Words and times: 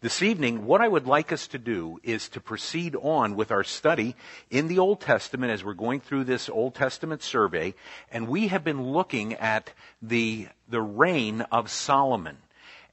This 0.00 0.22
evening, 0.22 0.64
what 0.64 0.80
I 0.80 0.86
would 0.86 1.08
like 1.08 1.32
us 1.32 1.48
to 1.48 1.58
do 1.58 1.98
is 2.04 2.28
to 2.28 2.40
proceed 2.40 2.94
on 2.94 3.34
with 3.34 3.50
our 3.50 3.64
study 3.64 4.14
in 4.48 4.68
the 4.68 4.78
Old 4.78 5.00
Testament 5.00 5.50
as 5.50 5.64
we're 5.64 5.74
going 5.74 5.98
through 5.98 6.22
this 6.22 6.48
Old 6.48 6.76
Testament 6.76 7.20
survey, 7.20 7.74
and 8.12 8.28
we 8.28 8.46
have 8.46 8.62
been 8.62 8.92
looking 8.92 9.34
at 9.34 9.72
the, 10.00 10.46
the 10.68 10.80
reign 10.80 11.40
of 11.50 11.68
Solomon. 11.68 12.36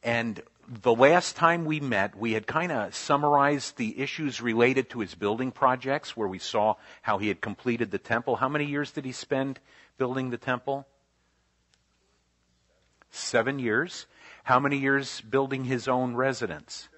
And 0.01 0.41
the 0.67 0.95
last 0.95 1.35
time 1.35 1.65
we 1.65 1.79
met, 1.79 2.17
we 2.17 2.31
had 2.31 2.47
kind 2.47 2.71
of 2.71 2.95
summarized 2.95 3.77
the 3.77 3.99
issues 3.99 4.41
related 4.41 4.89
to 4.89 5.01
his 5.01 5.13
building 5.13 5.51
projects, 5.51 6.17
where 6.17 6.27
we 6.27 6.39
saw 6.39 6.73
how 7.03 7.19
he 7.19 7.27
had 7.27 7.39
completed 7.39 7.91
the 7.91 7.99
temple. 7.99 8.37
How 8.37 8.49
many 8.49 8.65
years 8.65 8.89
did 8.89 9.05
he 9.05 9.11
spend 9.11 9.59
building 9.99 10.31
the 10.31 10.39
temple? 10.39 10.87
Seven 13.11 13.59
years. 13.59 14.07
How 14.43 14.59
many 14.59 14.77
years 14.77 15.21
building 15.21 15.65
his 15.65 15.87
own 15.87 16.15
residence? 16.15 16.89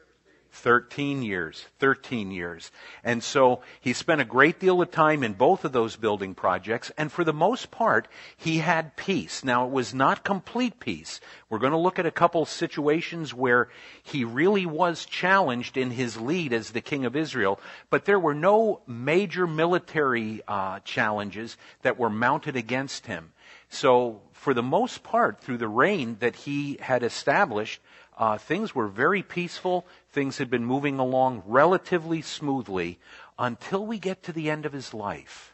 13 0.51 1.21
years. 1.21 1.65
13 1.79 2.31
years. 2.31 2.71
And 3.03 3.23
so 3.23 3.61
he 3.79 3.93
spent 3.93 4.21
a 4.21 4.25
great 4.25 4.59
deal 4.59 4.81
of 4.81 4.91
time 4.91 5.23
in 5.23 5.33
both 5.33 5.65
of 5.65 5.71
those 5.71 5.95
building 5.95 6.35
projects, 6.35 6.91
and 6.97 7.11
for 7.11 7.23
the 7.23 7.33
most 7.33 7.71
part, 7.71 8.07
he 8.35 8.57
had 8.57 8.95
peace. 8.95 9.43
Now, 9.43 9.65
it 9.65 9.71
was 9.71 9.93
not 9.93 10.23
complete 10.23 10.79
peace. 10.79 11.19
We're 11.49 11.59
going 11.59 11.71
to 11.71 11.77
look 11.77 11.99
at 11.99 12.05
a 12.05 12.11
couple 12.11 12.45
situations 12.45 13.33
where 13.33 13.69
he 14.03 14.23
really 14.23 14.65
was 14.65 15.05
challenged 15.05 15.77
in 15.77 15.91
his 15.91 16.19
lead 16.19 16.53
as 16.53 16.71
the 16.71 16.81
king 16.81 17.05
of 17.05 17.15
Israel, 17.15 17.59
but 17.89 18.05
there 18.05 18.19
were 18.19 18.35
no 18.35 18.81
major 18.87 19.47
military 19.47 20.41
uh, 20.47 20.79
challenges 20.79 21.57
that 21.81 21.97
were 21.97 22.09
mounted 22.09 22.55
against 22.55 23.05
him. 23.05 23.31
So, 23.69 24.21
for 24.33 24.53
the 24.53 24.63
most 24.63 25.03
part, 25.03 25.41
through 25.41 25.57
the 25.57 25.67
reign 25.67 26.17
that 26.19 26.35
he 26.35 26.77
had 26.79 27.03
established, 27.03 27.81
uh, 28.17 28.37
things 28.37 28.73
were 28.73 28.87
very 28.87 29.21
peaceful. 29.21 29.85
Things 30.09 30.39
had 30.39 30.49
been 30.49 30.65
moving 30.65 30.97
along 30.97 31.43
relatively 31.45 32.21
smoothly 32.21 32.99
until 33.37 33.85
we 33.85 33.99
get 33.99 34.23
to 34.23 34.33
the 34.33 34.49
end 34.49 34.65
of 34.65 34.73
his 34.73 34.93
life. 34.93 35.53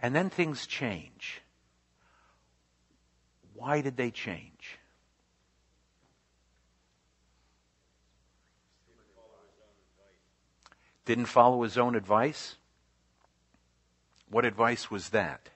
And 0.00 0.14
then 0.14 0.30
things 0.30 0.66
change. 0.66 1.42
Why 3.54 3.82
did 3.82 3.98
they 3.98 4.10
change? 4.10 4.78
Didn't 11.04 11.26
follow 11.26 11.62
his 11.62 11.76
own 11.76 11.94
advice? 11.94 12.56
What 14.30 14.46
advice 14.46 14.90
was 14.90 15.10
that? 15.10 15.50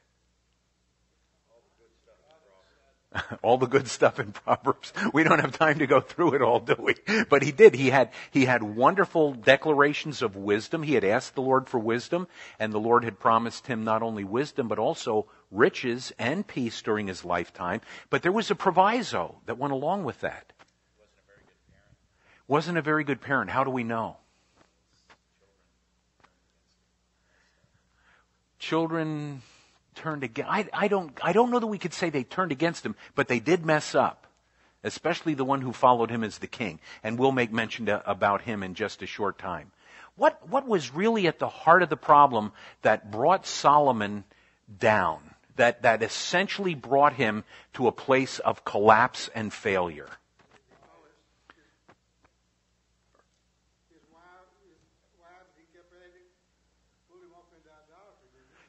all 3.42 3.58
the 3.58 3.66
good 3.66 3.88
stuff 3.88 4.18
in 4.18 4.32
Proverbs. 4.32 4.92
We 5.12 5.24
don't 5.24 5.40
have 5.40 5.56
time 5.56 5.78
to 5.78 5.86
go 5.86 6.00
through 6.00 6.34
it 6.34 6.42
all, 6.42 6.60
do 6.60 6.76
we? 6.78 6.94
But 7.28 7.42
he 7.42 7.52
did. 7.52 7.74
He 7.74 7.90
had, 7.90 8.10
he 8.30 8.44
had 8.44 8.62
wonderful 8.62 9.32
declarations 9.32 10.22
of 10.22 10.36
wisdom. 10.36 10.82
He 10.82 10.94
had 10.94 11.04
asked 11.04 11.34
the 11.34 11.42
Lord 11.42 11.68
for 11.68 11.78
wisdom, 11.78 12.28
and 12.58 12.72
the 12.72 12.80
Lord 12.80 13.04
had 13.04 13.18
promised 13.18 13.66
him 13.66 13.84
not 13.84 14.02
only 14.02 14.24
wisdom, 14.24 14.68
but 14.68 14.78
also 14.78 15.26
riches 15.50 16.12
and 16.18 16.46
peace 16.46 16.80
during 16.82 17.06
his 17.06 17.24
lifetime. 17.24 17.80
But 18.10 18.22
there 18.22 18.32
was 18.32 18.50
a 18.50 18.56
proviso 18.56 19.36
that 19.46 19.58
went 19.58 19.72
along 19.72 20.04
with 20.04 20.20
that. 20.20 20.52
Wasn't 22.46 22.76
a 22.76 22.82
very 22.82 23.04
good 23.04 23.20
parent. 23.20 23.50
How 23.50 23.64
do 23.64 23.70
we 23.70 23.84
know? 23.84 24.18
Children 28.58 29.42
turned 29.94 30.24
against, 30.24 30.50
I, 30.50 30.68
I, 30.72 30.88
don't, 30.88 31.18
I 31.22 31.32
don't 31.32 31.50
know 31.50 31.60
that 31.60 31.66
we 31.66 31.78
could 31.78 31.94
say 31.94 32.10
they 32.10 32.24
turned 32.24 32.52
against 32.52 32.84
him, 32.84 32.96
but 33.14 33.28
they 33.28 33.40
did 33.40 33.64
mess 33.64 33.94
up. 33.94 34.26
Especially 34.82 35.32
the 35.32 35.46
one 35.46 35.62
who 35.62 35.72
followed 35.72 36.10
him 36.10 36.22
as 36.22 36.38
the 36.38 36.46
king. 36.46 36.78
And 37.02 37.18
we'll 37.18 37.32
make 37.32 37.50
mention 37.50 37.86
to, 37.86 38.08
about 38.08 38.42
him 38.42 38.62
in 38.62 38.74
just 38.74 39.02
a 39.02 39.06
short 39.06 39.38
time. 39.38 39.72
What, 40.16 40.46
what 40.48 40.68
was 40.68 40.94
really 40.94 41.26
at 41.26 41.38
the 41.38 41.48
heart 41.48 41.82
of 41.82 41.88
the 41.88 41.96
problem 41.96 42.52
that 42.82 43.10
brought 43.10 43.46
Solomon 43.46 44.24
down? 44.78 45.20
That, 45.56 45.82
that 45.82 46.02
essentially 46.02 46.74
brought 46.74 47.14
him 47.14 47.44
to 47.74 47.86
a 47.86 47.92
place 47.92 48.40
of 48.40 48.64
collapse 48.64 49.30
and 49.34 49.52
failure? 49.52 50.08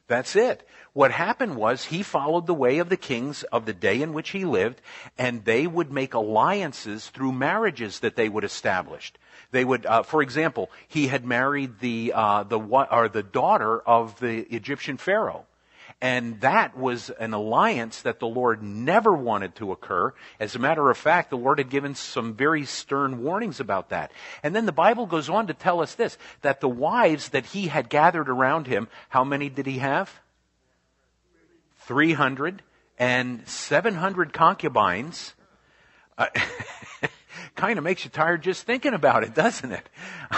That's 0.08 0.36
it. 0.36 0.66
What 0.96 1.10
happened 1.10 1.56
was 1.56 1.84
he 1.84 2.02
followed 2.02 2.46
the 2.46 2.54
way 2.54 2.78
of 2.78 2.88
the 2.88 2.96
kings 2.96 3.42
of 3.42 3.66
the 3.66 3.74
day 3.74 4.00
in 4.00 4.14
which 4.14 4.30
he 4.30 4.46
lived, 4.46 4.80
and 5.18 5.44
they 5.44 5.66
would 5.66 5.92
make 5.92 6.14
alliances 6.14 7.10
through 7.10 7.32
marriages 7.32 8.00
that 8.00 8.16
they 8.16 8.30
would 8.30 8.44
establish. 8.44 9.12
They 9.50 9.62
would, 9.62 9.84
uh, 9.84 10.04
for 10.04 10.22
example, 10.22 10.70
he 10.88 11.08
had 11.08 11.22
married 11.22 11.80
the 11.80 12.14
uh, 12.14 12.44
the 12.44 12.58
or 12.58 13.10
the 13.10 13.22
daughter 13.22 13.78
of 13.80 14.18
the 14.20 14.46
Egyptian 14.50 14.96
pharaoh. 14.96 15.44
And 16.00 16.40
that 16.40 16.78
was 16.78 17.10
an 17.10 17.34
alliance 17.34 18.00
that 18.00 18.18
the 18.18 18.26
Lord 18.26 18.62
never 18.62 19.12
wanted 19.12 19.54
to 19.56 19.72
occur. 19.72 20.14
As 20.40 20.54
a 20.54 20.58
matter 20.58 20.90
of 20.90 20.96
fact, 20.96 21.28
the 21.28 21.36
Lord 21.36 21.58
had 21.58 21.68
given 21.68 21.94
some 21.94 22.32
very 22.32 22.64
stern 22.64 23.22
warnings 23.22 23.60
about 23.60 23.90
that. 23.90 24.12
And 24.42 24.56
then 24.56 24.64
the 24.64 24.72
Bible 24.72 25.04
goes 25.04 25.28
on 25.28 25.48
to 25.48 25.54
tell 25.54 25.82
us 25.82 25.94
this, 25.94 26.16
that 26.40 26.62
the 26.62 26.70
wives 26.70 27.28
that 27.30 27.44
he 27.44 27.66
had 27.66 27.90
gathered 27.90 28.30
around 28.30 28.66
him, 28.66 28.88
how 29.10 29.24
many 29.24 29.50
did 29.50 29.66
he 29.66 29.80
have? 29.80 30.10
300 31.86 32.62
and 32.98 33.46
700 33.48 34.32
concubines. 34.32 35.34
Uh, 36.18 36.26
kind 37.54 37.78
of 37.78 37.84
makes 37.84 38.04
you 38.04 38.10
tired 38.10 38.42
just 38.42 38.64
thinking 38.64 38.94
about 38.94 39.22
it, 39.22 39.34
doesn't 39.34 39.72
it? 39.72 39.88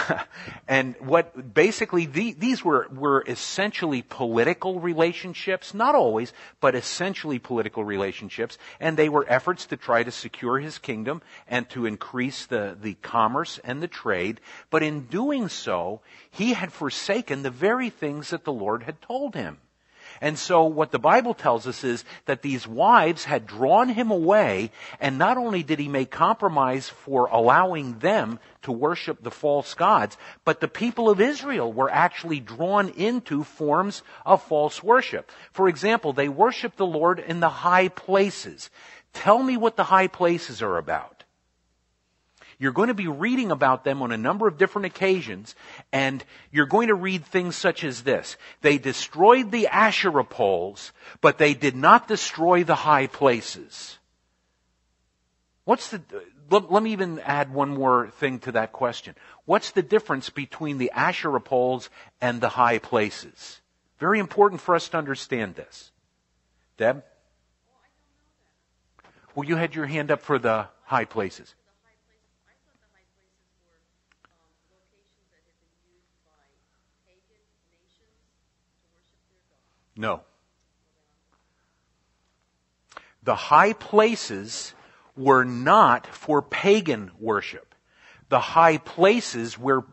and 0.67 0.95
what 0.99 1.53
basically 1.53 2.05
the, 2.05 2.33
these 2.33 2.63
were 2.63 2.87
were 2.89 3.23
essentially 3.27 4.01
political 4.01 4.79
relationships, 4.79 5.73
not 5.73 5.95
always, 5.95 6.33
but 6.59 6.75
essentially 6.75 7.39
political 7.39 7.83
relationships, 7.83 8.57
and 8.79 8.97
they 8.97 9.09
were 9.09 9.25
efforts 9.27 9.65
to 9.67 9.77
try 9.77 10.03
to 10.03 10.11
secure 10.11 10.59
his 10.59 10.77
kingdom 10.77 11.21
and 11.47 11.69
to 11.69 11.85
increase 11.85 12.45
the 12.45 12.77
the 12.79 12.95
commerce 12.95 13.59
and 13.63 13.81
the 13.81 13.87
trade. 13.87 14.41
But 14.69 14.83
in 14.83 15.05
doing 15.05 15.49
so, 15.49 16.01
he 16.29 16.53
had 16.53 16.71
forsaken 16.71 17.43
the 17.43 17.51
very 17.51 17.89
things 17.89 18.29
that 18.29 18.43
the 18.43 18.53
Lord 18.53 18.83
had 18.83 19.01
told 19.01 19.35
him. 19.35 19.59
And 20.21 20.37
so 20.37 20.63
what 20.65 20.91
the 20.91 20.99
Bible 20.99 21.33
tells 21.33 21.65
us 21.65 21.83
is 21.83 22.03
that 22.25 22.41
these 22.41 22.67
wives 22.67 23.23
had 23.23 23.47
drawn 23.47 23.89
him 23.89 24.11
away, 24.11 24.71
and 24.99 25.17
not 25.17 25.37
only 25.37 25.63
did 25.63 25.79
he 25.79 25.87
make 25.87 26.11
compromise 26.11 26.89
for 26.89 27.27
allowing 27.27 27.99
them 27.99 28.39
to 28.63 28.71
worship 28.71 29.23
the 29.23 29.31
false 29.31 29.73
gods, 29.73 30.17
but 30.43 30.59
the 30.59 30.67
people 30.67 31.09
of 31.09 31.21
Israel 31.21 31.71
were 31.71 31.89
actually 31.89 32.39
drawn 32.39 32.89
into 32.89 33.43
forms 33.43 34.03
of 34.25 34.43
false 34.43 34.83
worship. 34.83 35.31
For 35.51 35.69
example, 35.69 36.11
they 36.11 36.27
worship 36.27 36.75
the 36.75 36.85
Lord 36.85 37.19
in 37.19 37.39
the 37.39 37.49
high 37.49 37.87
places. 37.87 38.69
Tell 39.13 39.41
me 39.41 39.57
what 39.57 39.77
the 39.77 39.85
high 39.85 40.07
places 40.07 40.61
are 40.61 40.77
about. 40.77 41.18
You're 42.59 42.73
going 42.73 42.89
to 42.89 42.93
be 42.93 43.07
reading 43.07 43.51
about 43.51 43.85
them 43.85 44.01
on 44.01 44.11
a 44.11 44.17
number 44.17 44.45
of 44.45 44.57
different 44.57 44.85
occasions, 44.85 45.55
and 45.93 46.23
you're 46.51 46.65
going 46.65 46.89
to 46.89 46.93
read 46.93 47.25
things 47.25 47.55
such 47.55 47.85
as 47.85 48.03
this. 48.03 48.35
They 48.61 48.77
destroyed 48.77 49.49
the 49.49 49.67
Asherah 49.67 50.25
poles, 50.25 50.91
but 51.21 51.37
they 51.37 51.53
did 51.53 51.75
not 51.75 52.09
destroy 52.09 52.65
the 52.65 52.75
high 52.75 53.07
places. 53.07 53.97
What's 55.63 55.89
the, 55.91 56.01
let, 56.49 56.69
let 56.69 56.83
me 56.83 56.91
even 56.91 57.19
add 57.19 57.53
one 57.53 57.69
more 57.69 58.09
thing 58.09 58.39
to 58.39 58.51
that 58.51 58.73
question. 58.73 59.15
What's 59.45 59.71
the 59.71 59.81
difference 59.81 60.29
between 60.29 60.79
the 60.79 60.91
Asherah 60.91 61.39
poles 61.39 61.89
and 62.19 62.41
the 62.41 62.49
high 62.49 62.79
places? 62.79 63.61
Very 63.99 64.19
important 64.19 64.59
for 64.59 64.75
us 64.75 64.89
to 64.89 64.97
understand 64.97 65.55
this. 65.55 65.91
Deb? 66.77 67.05
Well, 69.33 69.47
you 69.47 69.55
had 69.55 69.75
your 69.75 69.85
hand 69.85 70.11
up 70.11 70.21
for 70.21 70.39
the 70.39 70.67
high 70.83 71.05
places. 71.05 71.55
No. 79.99 80.21
The 83.21 83.35
high 83.35 83.73
places 83.73 84.73
were 85.17 85.43
not 85.43 86.07
for 86.07 86.41
pagan 86.41 87.11
worship. 87.19 87.75
The 88.29 88.39
high 88.39 88.77
places 88.77 89.59
were, 89.59 89.85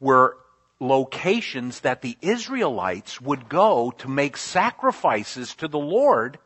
were 0.00 0.38
locations 0.80 1.80
that 1.80 2.00
the 2.00 2.16
Israelites 2.22 3.20
would 3.20 3.50
go 3.50 3.90
to 3.98 4.08
make 4.08 4.38
sacrifices 4.38 5.54
to 5.56 5.68
the 5.68 5.78
Lord, 5.78 6.38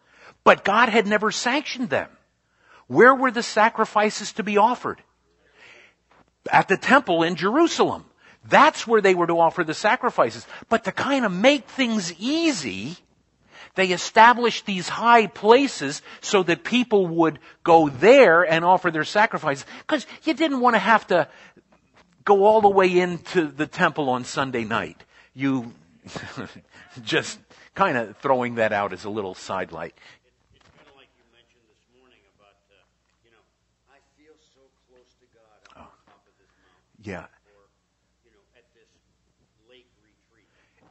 but 0.43 0.65
God 0.65 0.89
had 0.89 1.07
never 1.07 1.31
sanctioned 1.31 1.91
them. 1.91 2.11
Where 2.89 3.15
were 3.15 3.31
the 3.31 3.45
sacrifices 3.45 4.33
to 4.33 4.43
be 4.43 4.59
offered? 4.59 5.01
At 6.51 6.67
the 6.67 6.77
temple 6.77 7.23
in 7.23 7.37
Jerusalem. 7.37 8.07
That's 8.49 8.87
where 8.87 9.00
they 9.00 9.14
were 9.14 9.26
to 9.26 9.41
offer 9.41 9.64
the 9.64 9.75
sacrifices. 9.75 10.46
But 10.69 10.85
to 10.85 10.93
kind 10.93 11.25
of 11.25 11.32
make 11.32 11.67
things 11.67 12.12
easy, 12.19 12.96
they 13.75 13.88
established 13.88 14.67
these 14.67 14.88
high 14.88 15.26
places 15.26 16.02
so 16.20 16.43
that 16.44 16.62
people 16.62 17.06
would 17.06 17.38
go 17.62 17.88
there 17.88 18.43
and 18.43 18.64
offer 18.64 18.91
their 18.91 19.05
sacrifices. 19.05 19.64
Because 19.81 20.06
you 20.25 20.35
didn't 20.35 20.61
want 20.61 20.75
to 20.75 20.81
have 20.81 21.06
to 21.08 21.29
go 22.25 22.44
all 22.44 22.61
the 22.61 22.69
way 22.69 22.99
into 22.99 23.46
the 23.46 23.67
temple 23.67 24.08
on 24.11 24.25
Sunday 24.25 24.64
night. 24.64 25.02
You 25.35 25.73
just 27.02 27.38
kind 27.75 27.96
of 27.96 28.17
throwing 28.19 28.56
that 28.56 28.73
out 28.73 28.93
as 28.93 29.05
a 29.05 29.11
little 29.11 29.35
sidelight. 29.35 29.94
It's 37.05 37.34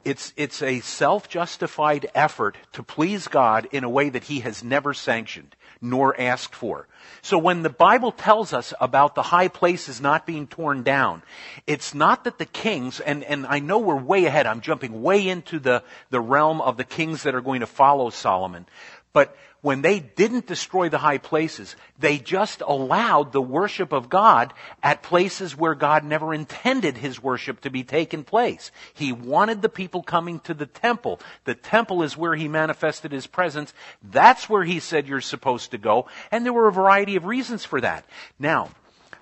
It's, 0.04 0.32
it's 0.36 0.62
a 0.62 0.80
self-justified 0.80 2.10
effort 2.14 2.56
to 2.72 2.82
please 2.82 3.28
God 3.28 3.68
in 3.72 3.84
a 3.84 3.88
way 3.88 4.08
that 4.08 4.24
He 4.24 4.40
has 4.40 4.62
never 4.62 4.94
sanctioned 4.94 5.56
nor 5.80 6.18
asked 6.18 6.54
for. 6.54 6.86
So 7.20 7.36
when 7.36 7.62
the 7.62 7.70
Bible 7.70 8.10
tells 8.10 8.52
us 8.52 8.72
about 8.80 9.14
the 9.14 9.22
high 9.22 9.48
places 9.48 10.00
not 10.00 10.26
being 10.26 10.46
torn 10.46 10.82
down, 10.82 11.22
it's 11.66 11.94
not 11.94 12.24
that 12.24 12.38
the 12.38 12.46
kings, 12.46 13.00
and, 13.00 13.22
and 13.24 13.46
I 13.46 13.58
know 13.58 13.78
we're 13.78 13.96
way 13.96 14.24
ahead, 14.24 14.46
I'm 14.46 14.62
jumping 14.62 15.02
way 15.02 15.28
into 15.28 15.58
the, 15.58 15.82
the 16.10 16.20
realm 16.20 16.60
of 16.60 16.76
the 16.76 16.84
kings 16.84 17.24
that 17.24 17.34
are 17.34 17.42
going 17.42 17.60
to 17.60 17.66
follow 17.66 18.10
Solomon, 18.10 18.66
but 19.12 19.36
when 19.64 19.80
they 19.80 19.98
didn't 19.98 20.46
destroy 20.46 20.90
the 20.90 20.98
high 20.98 21.16
places, 21.16 21.74
they 21.98 22.18
just 22.18 22.60
allowed 22.60 23.32
the 23.32 23.40
worship 23.40 23.94
of 23.94 24.10
God 24.10 24.52
at 24.82 25.02
places 25.02 25.56
where 25.56 25.74
God 25.74 26.04
never 26.04 26.34
intended 26.34 26.98
his 26.98 27.22
worship 27.22 27.62
to 27.62 27.70
be 27.70 27.82
taken 27.82 28.24
place. 28.24 28.70
He 28.92 29.10
wanted 29.10 29.62
the 29.62 29.70
people 29.70 30.02
coming 30.02 30.40
to 30.40 30.52
the 30.52 30.66
temple. 30.66 31.18
The 31.44 31.54
temple 31.54 32.02
is 32.02 32.14
where 32.14 32.34
he 32.34 32.46
manifested 32.46 33.10
his 33.10 33.26
presence. 33.26 33.72
That's 34.02 34.50
where 34.50 34.64
he 34.64 34.80
said 34.80 35.08
you're 35.08 35.22
supposed 35.22 35.70
to 35.70 35.78
go. 35.78 36.08
And 36.30 36.44
there 36.44 36.52
were 36.52 36.68
a 36.68 36.72
variety 36.72 37.16
of 37.16 37.24
reasons 37.24 37.64
for 37.64 37.80
that. 37.80 38.04
Now, 38.38 38.68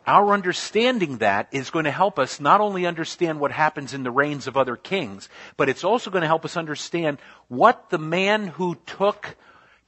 our 0.09 0.33
understanding 0.33 1.19
that 1.19 1.47
is 1.53 1.71
going 1.71 1.85
to 1.85 1.93
help 1.93 2.19
us 2.19 2.41
not 2.41 2.61
only 2.61 2.85
understand 2.85 3.39
what 3.39 3.53
happens 3.53 3.94
in 3.94 4.03
the 4.03 4.11
reigns 4.11 4.49
of 4.49 4.56
other 4.56 4.75
kings, 4.75 5.29
but 5.56 5.69
it's 5.69 5.85
also 5.85 6.11
going 6.11 6.23
to 6.23 6.27
help 6.27 6.44
us 6.44 6.56
understand 6.56 7.19
what 7.47 7.91
the 7.91 7.99
man 7.99 8.49
who 8.49 8.77
took 8.87 9.37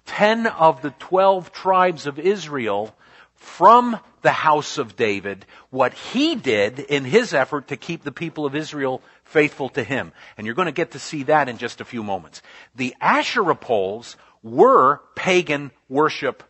10 0.07 0.47
of 0.47 0.83
the 0.83 0.91
12 0.91 1.53
tribes 1.53 2.07
of 2.07 2.19
Israel 2.19 2.95
from 3.35 3.99
the 4.23 4.33
house 4.33 4.79
of 4.79 4.97
David, 4.97 5.45
what 5.71 5.93
he 5.93 6.35
did 6.35 6.79
in 6.79 7.05
his 7.05 7.35
effort 7.35 7.69
to 7.69 7.77
keep 7.77 8.03
the 8.03 8.13
people 8.13 8.47
of 8.47 8.55
Israel 8.55 9.03
faithful 9.25 9.69
to 9.71 9.85
him. 9.85 10.13
And 10.37 10.47
you're 10.47 10.55
going 10.55 10.67
to 10.67 10.73
get 10.73 10.93
to 10.93 10.99
see 10.99 11.25
that 11.25 11.49
in 11.49 11.59
just 11.59 11.81
a 11.81 11.85
few 11.85 12.03
moments. 12.03 12.41
The 12.75 12.95
Asherah 13.01 13.55
poles 13.55 14.17
were 14.43 15.01
pagan 15.15 15.71
worship 15.89 16.43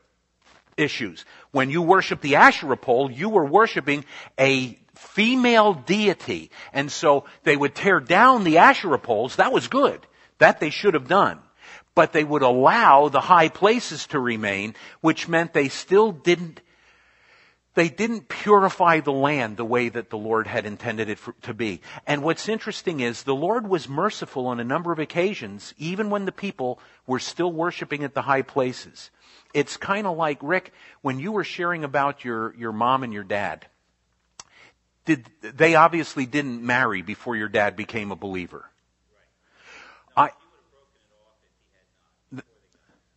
issues. 0.76 1.24
When 1.50 1.70
you 1.70 1.82
worship 1.82 2.20
the 2.20 2.36
Asherah 2.36 2.76
pole, 2.76 3.10
you 3.10 3.28
were 3.28 3.44
worshiping 3.44 4.04
a 4.38 4.78
female 4.94 5.74
deity. 5.74 6.50
And 6.72 6.90
so 6.90 7.24
they 7.42 7.56
would 7.56 7.74
tear 7.74 8.00
down 8.00 8.44
the 8.44 8.58
Asherah 8.58 8.98
poles. 8.98 9.36
That 9.36 9.52
was 9.52 9.68
good. 9.68 10.06
That 10.38 10.60
they 10.60 10.70
should 10.70 10.94
have 10.94 11.08
done 11.08 11.40
but 11.94 12.12
they 12.12 12.24
would 12.24 12.42
allow 12.42 13.08
the 13.08 13.20
high 13.20 13.48
places 13.48 14.06
to 14.08 14.18
remain, 14.18 14.74
which 15.00 15.28
meant 15.28 15.52
they 15.52 15.68
still 15.68 16.12
didn't 16.12 16.60
they 17.74 17.88
didn't 17.88 18.28
purify 18.28 19.00
the 19.00 19.12
land 19.12 19.56
the 19.56 19.64
way 19.64 19.88
that 19.88 20.08
the 20.08 20.16
Lord 20.16 20.46
had 20.46 20.64
intended 20.64 21.08
it 21.08 21.18
for, 21.18 21.34
to 21.42 21.52
be. 21.52 21.80
And 22.06 22.22
what's 22.22 22.48
interesting 22.48 23.00
is 23.00 23.24
the 23.24 23.34
Lord 23.34 23.68
was 23.68 23.88
merciful 23.88 24.46
on 24.46 24.60
a 24.60 24.64
number 24.64 24.92
of 24.92 25.00
occasions, 25.00 25.74
even 25.76 26.08
when 26.08 26.24
the 26.24 26.32
people 26.32 26.78
were 27.06 27.18
still 27.18 27.52
worshiping 27.52 28.04
at 28.04 28.14
the 28.14 28.22
high 28.22 28.42
places. 28.42 29.10
It's 29.52 29.76
kind 29.76 30.06
of 30.06 30.16
like, 30.16 30.38
Rick, 30.40 30.72
when 31.02 31.18
you 31.18 31.32
were 31.32 31.44
sharing 31.44 31.82
about 31.82 32.24
your, 32.24 32.54
your 32.54 32.72
mom 32.72 33.02
and 33.02 33.12
your 33.12 33.24
dad, 33.24 33.66
did, 35.04 35.26
they 35.42 35.74
obviously 35.74 36.26
didn't 36.26 36.62
marry 36.62 37.02
before 37.02 37.36
your 37.36 37.48
dad 37.48 37.76
became 37.76 38.12
a 38.12 38.16
believer. 38.16 38.70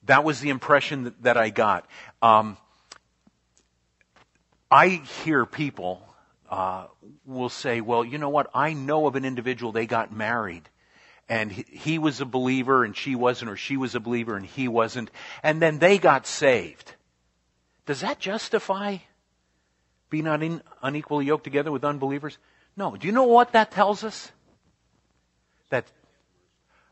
That 0.08 0.24
was 0.24 0.40
the 0.40 0.50
impression 0.50 1.06
that, 1.06 1.24
that 1.24 1.38
I 1.38 1.50
got. 1.50 1.86
Um, 2.22 2.58
I 4.70 4.88
hear 5.24 5.46
people 5.46 6.02
uh, 6.50 6.88
will 7.26 7.50
say, 7.50 7.80
"Well, 7.82 8.04
you 8.04 8.18
know 8.18 8.30
what? 8.30 8.50
I 8.54 8.74
know 8.74 9.08
of 9.08 9.16
an 9.16 9.24
individual. 9.24 9.72
They 9.72 9.86
got 9.86 10.12
married, 10.12 10.68
and 11.30 11.52
he, 11.52 11.66
he 11.70 12.00
was 12.00 12.20
a 12.20 12.26
believer, 12.26 12.84
and 12.84 12.96
she 12.96 13.16
wasn't, 13.16 13.52
or 13.52 13.58
she 13.58 13.78
was 13.78 13.96
a 13.96 14.00
believer, 14.00 14.36
and 14.36 14.46
he 14.46 14.68
wasn't, 14.68 15.12
and 15.44 15.62
then 15.62 15.80
they 15.80 15.98
got 15.98 16.26
saved." 16.26 16.96
Does 17.86 18.02
that 18.02 18.20
justify 18.20 18.98
being 20.10 20.28
un- 20.28 20.62
unequally 20.84 21.26
yoked 21.26 21.46
together 21.46 21.72
with 21.72 21.86
unbelievers? 21.86 22.38
No. 22.76 22.96
Do 22.96 23.08
you 23.08 23.14
know 23.14 23.24
what 23.24 23.54
that 23.54 23.72
tells 23.72 24.04
us? 24.04 24.32
That, 25.70 25.86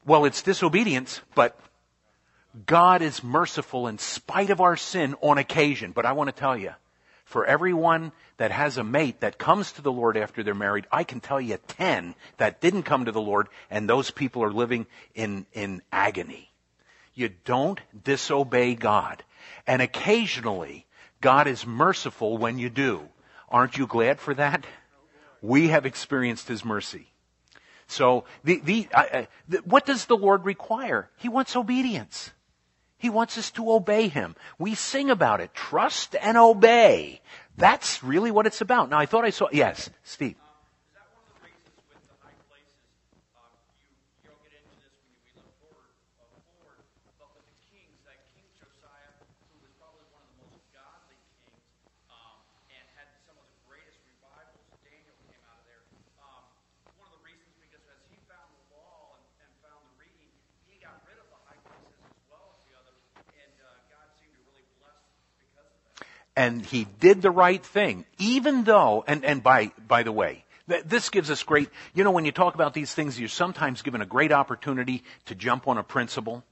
well, 0.05 0.25
it's 0.25 0.41
disobedience, 0.41 1.21
but 1.35 1.59
God 2.65 3.01
is 3.01 3.23
merciful 3.23 3.87
in 3.87 3.97
spite 3.97 4.49
of 4.49 4.61
our 4.61 4.77
sin 4.77 5.15
on 5.21 5.37
occasion. 5.37 5.91
But 5.91 6.05
I 6.05 6.13
want 6.13 6.29
to 6.29 6.39
tell 6.39 6.57
you, 6.57 6.71
for 7.25 7.45
everyone 7.45 8.11
that 8.37 8.51
has 8.51 8.77
a 8.77 8.83
mate 8.83 9.21
that 9.21 9.37
comes 9.37 9.71
to 9.73 9.81
the 9.81 9.91
Lord 9.91 10.15
after 10.15 10.43
they're 10.43 10.53
married, 10.53 10.85
I 10.91 11.03
can 11.03 11.19
tell 11.19 11.41
you 11.41 11.57
10 11.67 12.15
that 12.37 12.61
didn't 12.61 12.83
come 12.83 13.05
to 13.05 13.11
the 13.11 13.21
Lord 13.21 13.47
and 13.69 13.89
those 13.89 14.11
people 14.11 14.43
are 14.43 14.53
living 14.53 14.85
in, 15.15 15.45
in 15.53 15.81
agony. 15.91 16.51
You 17.13 17.29
don't 17.45 17.79
disobey 18.03 18.75
God. 18.75 19.23
And 19.65 19.81
occasionally, 19.81 20.85
God 21.21 21.47
is 21.47 21.65
merciful 21.65 22.37
when 22.37 22.59
you 22.59 22.69
do. 22.69 23.09
Aren't 23.49 23.77
you 23.77 23.87
glad 23.87 24.19
for 24.19 24.33
that? 24.33 24.65
We 25.41 25.69
have 25.69 25.85
experienced 25.85 26.47
His 26.47 26.63
mercy. 26.63 27.07
So, 27.87 28.25
the, 28.43 28.59
the, 28.63 28.87
uh, 28.93 29.23
the, 29.47 29.57
what 29.59 29.85
does 29.85 30.05
the 30.05 30.17
Lord 30.17 30.43
require? 30.43 31.09
He 31.17 31.29
wants 31.29 31.55
obedience. 31.55 32.31
He 32.97 33.09
wants 33.09 33.37
us 33.37 33.51
to 33.51 33.71
obey 33.71 34.07
Him. 34.07 34.35
We 34.57 34.75
sing 34.75 35.09
about 35.09 35.41
it. 35.41 35.53
Trust 35.53 36.15
and 36.15 36.37
obey. 36.37 37.21
That's 37.57 38.03
really 38.03 38.31
what 38.31 38.47
it's 38.47 38.61
about. 38.61 38.89
Now, 38.89 38.99
I 38.99 39.05
thought 39.05 39.25
I 39.25 39.29
saw, 39.31 39.47
yes, 39.51 39.89
Steve. 40.03 40.35
Is 40.35 40.95
that 40.95 41.07
one 41.15 41.23
of 41.23 41.31
the 41.35 41.39
reasons 41.47 41.75
with 41.87 42.03
the 42.07 42.15
high 42.19 42.35
places, 42.51 42.75
um, 43.39 43.51
you, 43.79 43.87
you 44.23 44.31
don't 44.31 44.41
get 44.43 44.55
into 44.59 44.75
this 44.83 44.91
when 44.99 45.07
you, 45.11 45.19
we 45.23 45.31
look 45.39 45.47
forward, 45.63 45.91
uh, 46.19 46.27
forward, 46.51 46.79
but 47.15 47.31
with 47.35 47.47
the 47.47 47.57
kings, 47.71 47.95
that 48.03 48.19
King 48.35 48.43
Josiah, 48.59 49.11
who 49.51 49.63
was 49.63 49.71
probably 49.79 50.03
one 50.11 50.19
of 50.23 50.31
the 50.35 50.51
most 50.51 50.59
godly 50.75 51.15
kings, 51.39 51.63
um, 52.11 52.43
and 52.75 52.83
had 52.99 53.07
some 53.23 53.39
of 53.39 53.47
the 53.47 53.59
greatest 53.67 54.03
revivals, 54.03 54.67
Daniel 54.83 55.15
came 55.31 55.43
out 55.47 55.55
of 55.59 55.65
there. 55.67 55.83
Um, 56.19 56.43
one 56.99 57.07
of 57.07 57.15
the 57.15 57.23
reasons, 57.23 57.55
because 57.63 57.83
as 57.87 58.03
he 58.11 58.19
found 58.27 58.51
the 58.51 58.63
law 58.75 59.15
and, 59.15 59.47
and 59.47 59.51
found 59.63 59.79
the 59.83 59.95
reading, 59.95 60.27
he 60.67 60.75
got 60.83 60.99
rid 61.07 61.15
of 61.23 61.27
the 61.31 61.39
high 61.47 61.59
places 61.63 62.03
as 62.03 62.19
well 62.27 62.51
as 62.51 62.59
the 62.67 62.75
others, 62.75 62.99
and 63.31 63.53
uh, 63.63 63.79
God 63.87 64.11
seemed 64.19 64.35
to 64.35 64.43
really 64.43 64.67
bless 64.75 64.99
because 65.39 65.71
of 65.71 65.79
that. 66.03 66.24
And 66.35 66.65
he 66.65 66.85
did 66.99 67.21
the 67.21 67.31
right 67.31 67.63
thing, 67.63 68.05
even 68.17 68.63
though, 68.63 69.03
and, 69.07 69.23
and 69.23 69.41
by, 69.41 69.71
by 69.87 70.03
the 70.03 70.11
way, 70.11 70.43
th- 70.67 70.83
this 70.83 71.09
gives 71.09 71.31
us 71.31 71.43
great, 71.43 71.69
you 71.93 72.03
know, 72.03 72.11
when 72.11 72.25
you 72.25 72.31
talk 72.31 72.55
about 72.55 72.73
these 72.73 72.93
things, 72.93 73.19
you're 73.19 73.29
sometimes 73.29 73.81
given 73.81 74.01
a 74.01 74.05
great 74.05 74.31
opportunity 74.31 75.03
to 75.25 75.35
jump 75.35 75.67
on 75.67 75.77
a 75.77 75.83
principle. 75.83 76.43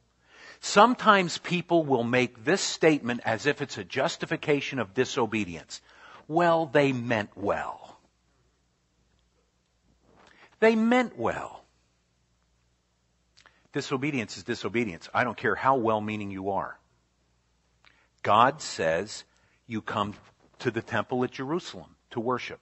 Sometimes 0.61 1.37
people 1.37 1.83
will 1.83 2.05
make 2.05 2.45
this 2.45 2.61
statement 2.61 3.21
as 3.25 3.45
if 3.45 3.61
it's 3.61 3.77
a 3.77 3.83
justification 3.83 4.79
of 4.79 4.93
disobedience. 4.93 5.81
Well, 6.29 6.67
they 6.67 6.93
meant 6.93 7.31
well. 7.35 7.97
They 10.61 10.75
meant 10.75 11.19
well. 11.19 11.65
Disobedience 13.73 14.37
is 14.37 14.43
disobedience. 14.43 15.09
I 15.13 15.25
don't 15.25 15.35
care 15.35 15.55
how 15.55 15.75
well 15.75 15.99
meaning 15.99 16.31
you 16.31 16.51
are. 16.51 16.79
God 18.21 18.61
says 18.61 19.25
you 19.67 19.81
come 19.81 20.13
to 20.59 20.71
the 20.71 20.81
temple 20.81 21.23
at 21.23 21.31
Jerusalem 21.31 21.95
to 22.11 22.19
worship, 22.19 22.59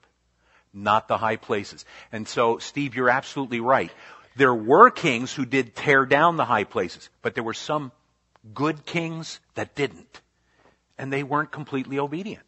not 0.74 1.08
the 1.08 1.18
high 1.18 1.36
places. 1.36 1.86
And 2.12 2.28
so, 2.28 2.58
Steve, 2.58 2.96
you're 2.96 3.10
absolutely 3.10 3.60
right. 3.60 3.92
There 4.36 4.56
were 4.56 4.90
kings 4.90 5.34
who 5.34 5.46
did 5.46 5.76
tear 5.76 6.06
down 6.06 6.38
the 6.38 6.46
high 6.46 6.64
places, 6.64 7.10
but 7.22 7.36
there 7.36 7.44
were 7.44 7.54
some 7.54 7.92
good 8.54 8.86
kings 8.86 9.40
that 9.56 9.76
didn't. 9.76 10.22
And 10.98 11.12
they 11.12 11.24
weren't 11.24 11.52
completely 11.52 12.00
obedient. 12.00 12.44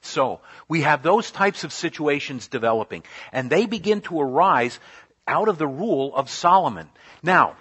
So, 0.00 0.40
we 0.68 0.82
have 0.82 1.02
those 1.02 1.30
types 1.30 1.64
of 1.64 1.72
situations 1.72 2.48
developing, 2.48 3.04
and 3.30 3.48
they 3.48 3.66
begin 3.66 4.00
to 4.02 4.20
arise 4.20 4.80
out 5.28 5.48
of 5.48 5.58
the 5.58 5.66
rule 5.66 6.14
of 6.16 6.30
Solomon. 6.30 6.88
Now, 7.22 7.56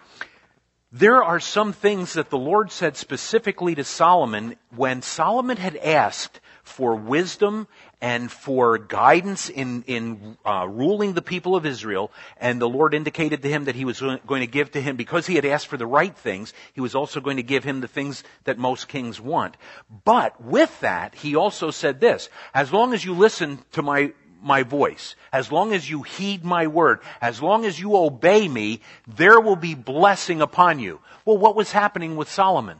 there 0.91 1.23
are 1.23 1.39
some 1.39 1.71
things 1.71 2.13
that 2.13 2.29
the 2.29 2.37
Lord 2.37 2.71
said 2.71 2.97
specifically 2.97 3.75
to 3.75 3.83
Solomon 3.83 4.55
when 4.75 5.01
Solomon 5.01 5.57
had 5.57 5.77
asked 5.77 6.41
for 6.63 6.95
wisdom 6.95 7.67
and 8.01 8.31
for 8.31 8.77
guidance 8.77 9.49
in, 9.49 9.83
in 9.83 10.37
uh, 10.45 10.67
ruling 10.67 11.13
the 11.13 11.21
people 11.21 11.55
of 11.55 11.65
Israel, 11.65 12.11
and 12.37 12.59
the 12.59 12.67
Lord 12.67 12.93
indicated 12.93 13.43
to 13.43 13.49
him 13.49 13.65
that 13.65 13.75
he 13.75 13.85
was 13.85 13.99
going 13.99 14.41
to 14.41 14.47
give 14.47 14.71
to 14.71 14.81
him, 14.81 14.95
because 14.95 15.27
he 15.27 15.35
had 15.35 15.45
asked 15.45 15.67
for 15.67 15.77
the 15.77 15.85
right 15.85 16.15
things, 16.15 16.53
he 16.73 16.81
was 16.81 16.95
also 16.95 17.21
going 17.21 17.37
to 17.37 17.43
give 17.43 17.63
him 17.63 17.79
the 17.79 17.87
things 17.87 18.23
that 18.45 18.57
most 18.57 18.87
kings 18.87 19.21
want. 19.21 19.55
But 20.03 20.43
with 20.43 20.77
that, 20.79 21.13
he 21.13 21.35
also 21.35 21.69
said 21.69 21.99
this, 21.99 22.29
as 22.53 22.73
long 22.73 22.93
as 22.93 23.05
you 23.05 23.13
listen 23.13 23.59
to 23.73 23.83
my, 23.83 24.13
my 24.41 24.63
voice, 24.63 25.15
as 25.31 25.51
long 25.51 25.73
as 25.73 25.89
you 25.89 26.01
heed 26.01 26.43
my 26.43 26.67
word, 26.67 26.99
as 27.21 27.41
long 27.41 27.65
as 27.65 27.79
you 27.79 27.95
obey 27.95 28.47
me, 28.47 28.81
there 29.07 29.39
will 29.39 29.55
be 29.55 29.75
blessing 29.75 30.41
upon 30.41 30.79
you. 30.79 30.99
Well, 31.25 31.37
what 31.37 31.55
was 31.55 31.71
happening 31.71 32.15
with 32.15 32.29
Solomon? 32.29 32.79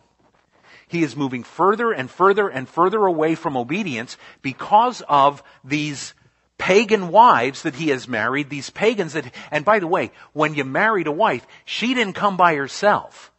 He 0.88 1.04
is 1.04 1.16
moving 1.16 1.44
further 1.44 1.92
and 1.92 2.10
further 2.12 2.50
and 2.50 2.68
further 2.68 3.06
away 3.06 3.36
from 3.36 3.56
obedience 3.56 4.18
because 4.42 5.02
of 5.08 5.42
these 5.64 6.14
pagan 6.58 7.08
wives 7.08 7.64
that 7.64 7.76
he 7.76 7.90
has 7.90 8.08
married, 8.08 8.50
these 8.50 8.70
pagans 8.70 9.14
that, 9.14 9.34
and 9.52 9.66
by 9.66 9.80
the 9.80 9.88
way, 9.88 10.12
when 10.34 10.54
you 10.54 10.64
married 10.64 11.08
a 11.08 11.12
wife, 11.12 11.48
she 11.66 11.94
didn't 11.94 12.14
come 12.14 12.38
by 12.38 12.56
herself. 12.56 13.32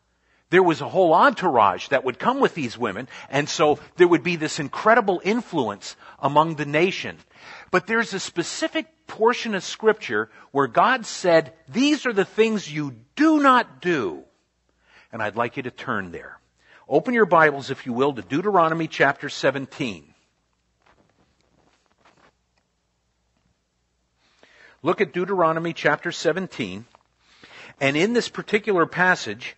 There 0.50 0.62
was 0.62 0.81
a 0.81 0.88
whole 0.88 1.14
entourage 1.14 1.88
that 1.88 2.05
would 2.05 2.19
come 2.19 2.41
with 2.41 2.55
these 2.55 2.76
women, 2.76 3.09
and 3.31 3.49
so 3.49 3.79
there 3.97 4.09
would 4.09 4.23
be 4.23 4.37
this 4.37 4.59
incredible 4.59 5.23
influence 5.25 5.97
among 6.19 6.57
the 6.57 6.67
nation. 6.67 7.17
But 7.73 7.87
there's 7.87 8.12
a 8.12 8.21
specific 8.21 9.07
portion 9.07 9.55
of 9.55 9.64
scripture 9.64 10.31
where 10.52 10.67
God 10.67 11.07
said, 11.07 11.55
these 11.67 12.05
are 12.05 12.12
the 12.12 12.26
things 12.26 12.71
you 12.71 12.95
do 13.17 13.41
not 13.41 13.81
do. 13.81 14.25
And 15.11 15.23
I'd 15.23 15.37
like 15.37 15.57
you 15.57 15.62
to 15.64 15.71
turn 15.71 16.12
there. 16.12 16.38
Open 16.87 17.14
your 17.14 17.25
Bibles, 17.25 17.71
if 17.71 17.87
you 17.87 17.95
will, 17.95 18.12
to 18.12 18.21
Deuteronomy 18.21 18.88
chapter 18.88 19.31
17. 19.31 20.05
Look 24.83 25.00
at 25.00 25.14
Deuteronomy 25.14 25.73
chapter 25.73 26.12
17. 26.12 26.85
And 27.81 27.97
in 27.97 28.12
this 28.12 28.29
particular 28.29 28.85
passage, 28.85 29.57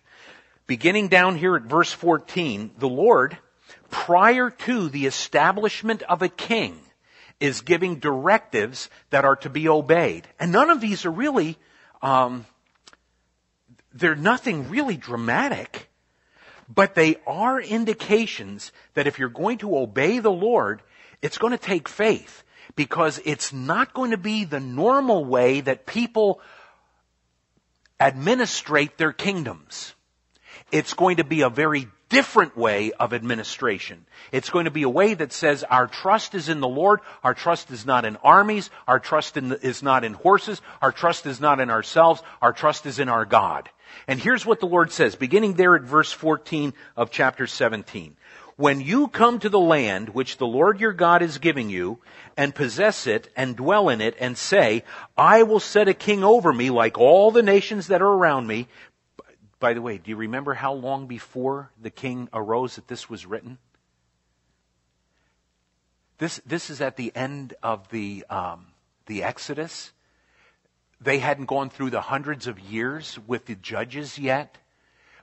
beginning 0.67 1.09
down 1.09 1.35
here 1.35 1.57
at 1.57 1.63
verse 1.63 1.91
14, 1.91 2.71
the 2.77 2.87
Lord, 2.87 3.37
prior 3.89 4.51
to 4.51 4.87
the 4.87 5.05
establishment 5.05 6.01
of 6.03 6.21
a 6.21 6.29
king, 6.29 6.79
is 7.39 7.61
giving 7.61 7.99
directives 7.99 8.89
that 9.09 9.25
are 9.25 9.35
to 9.37 9.49
be 9.49 9.67
obeyed. 9.67 10.27
And 10.39 10.51
none 10.51 10.69
of 10.69 10.81
these 10.81 11.05
are 11.05 11.11
really, 11.11 11.57
um, 12.01 12.45
they're 13.93 14.15
nothing 14.15 14.69
really 14.69 14.97
dramatic, 14.97 15.89
but 16.73 16.95
they 16.95 17.17
are 17.27 17.59
indications 17.59 18.71
that 18.93 19.07
if 19.07 19.19
you're 19.19 19.29
going 19.29 19.59
to 19.59 19.77
obey 19.77 20.19
the 20.19 20.31
Lord, 20.31 20.81
it's 21.21 21.37
going 21.37 21.51
to 21.51 21.57
take 21.57 21.87
faith 21.89 22.43
because 22.75 23.21
it's 23.25 23.53
not 23.53 23.93
going 23.93 24.11
to 24.11 24.17
be 24.17 24.43
the 24.43 24.59
normal 24.59 25.23
way 25.23 25.61
that 25.61 25.85
people 25.85 26.41
administrate 27.99 28.97
their 28.97 29.13
kingdoms. 29.13 29.93
It's 30.71 30.93
going 30.93 31.17
to 31.17 31.23
be 31.23 31.41
a 31.41 31.49
very 31.49 31.87
different 32.09 32.55
way 32.55 32.91
of 32.93 33.13
administration. 33.13 34.05
It's 34.31 34.49
going 34.49 34.65
to 34.65 34.71
be 34.71 34.83
a 34.83 34.89
way 34.89 35.13
that 35.13 35.33
says 35.33 35.63
our 35.63 35.87
trust 35.87 36.35
is 36.35 36.49
in 36.49 36.59
the 36.59 36.67
Lord, 36.67 36.99
our 37.23 37.33
trust 37.33 37.71
is 37.71 37.85
not 37.85 38.05
in 38.05 38.15
armies, 38.17 38.69
our 38.87 38.99
trust 38.99 39.33
the, 39.33 39.59
is 39.61 39.81
not 39.81 40.03
in 40.03 40.13
horses, 40.13 40.61
our 40.81 40.91
trust 40.91 41.25
is 41.25 41.41
not 41.41 41.59
in 41.59 41.69
ourselves, 41.69 42.21
our 42.41 42.53
trust 42.53 42.85
is 42.85 42.99
in 42.99 43.09
our 43.09 43.25
God. 43.25 43.69
And 44.07 44.19
here's 44.19 44.45
what 44.45 44.59
the 44.59 44.67
Lord 44.67 44.91
says, 44.91 45.15
beginning 45.15 45.53
there 45.53 45.75
at 45.75 45.83
verse 45.83 46.11
14 46.11 46.73
of 46.95 47.11
chapter 47.11 47.47
17. 47.47 48.15
When 48.57 48.79
you 48.79 49.09
come 49.09 49.39
to 49.39 49.49
the 49.49 49.59
land 49.59 50.09
which 50.09 50.37
the 50.37 50.47
Lord 50.47 50.79
your 50.79 50.93
God 50.93 51.21
is 51.21 51.39
giving 51.39 51.69
you, 51.69 51.99
and 52.37 52.55
possess 52.55 53.07
it, 53.07 53.29
and 53.35 53.55
dwell 53.55 53.89
in 53.89 53.99
it, 53.99 54.15
and 54.19 54.37
say, 54.37 54.83
I 55.17 55.43
will 55.43 55.59
set 55.59 55.89
a 55.89 55.93
king 55.93 56.23
over 56.23 56.53
me 56.53 56.69
like 56.69 56.97
all 56.97 57.31
the 57.31 57.43
nations 57.43 57.87
that 57.87 58.01
are 58.01 58.07
around 58.07 58.47
me. 58.47 58.67
By 59.65 59.73
the 59.73 59.81
way, 59.81 59.97
do 59.97 60.11
you 60.11 60.15
remember 60.15 60.53
how 60.53 60.73
long 60.73 61.07
before 61.07 61.71
the 61.81 61.89
king 61.89 62.29
arose 62.31 62.75
that 62.75 62.87
this 62.87 63.09
was 63.09 63.25
written? 63.25 63.57
This, 66.19 66.39
this 66.45 66.69
is 66.69 66.81
at 66.81 66.97
the 66.97 67.11
end 67.15 67.55
of 67.63 67.89
the, 67.89 68.23
um, 68.29 68.67
the 69.07 69.23
Exodus. 69.23 69.91
They 71.01 71.17
hadn't 71.17 71.47
gone 71.47 71.71
through 71.71 71.89
the 71.89 72.01
hundreds 72.01 72.45
of 72.45 72.59
years 72.59 73.17
with 73.25 73.47
the 73.47 73.55
judges 73.55 74.19
yet. 74.19 74.59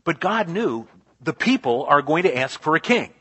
But 0.02 0.18
God 0.18 0.48
knew 0.48 0.88
the 1.20 1.32
people 1.32 1.84
are 1.88 2.02
going 2.02 2.24
to 2.24 2.36
ask 2.36 2.60
for 2.60 2.74
a 2.74 2.80
king. 2.80 3.14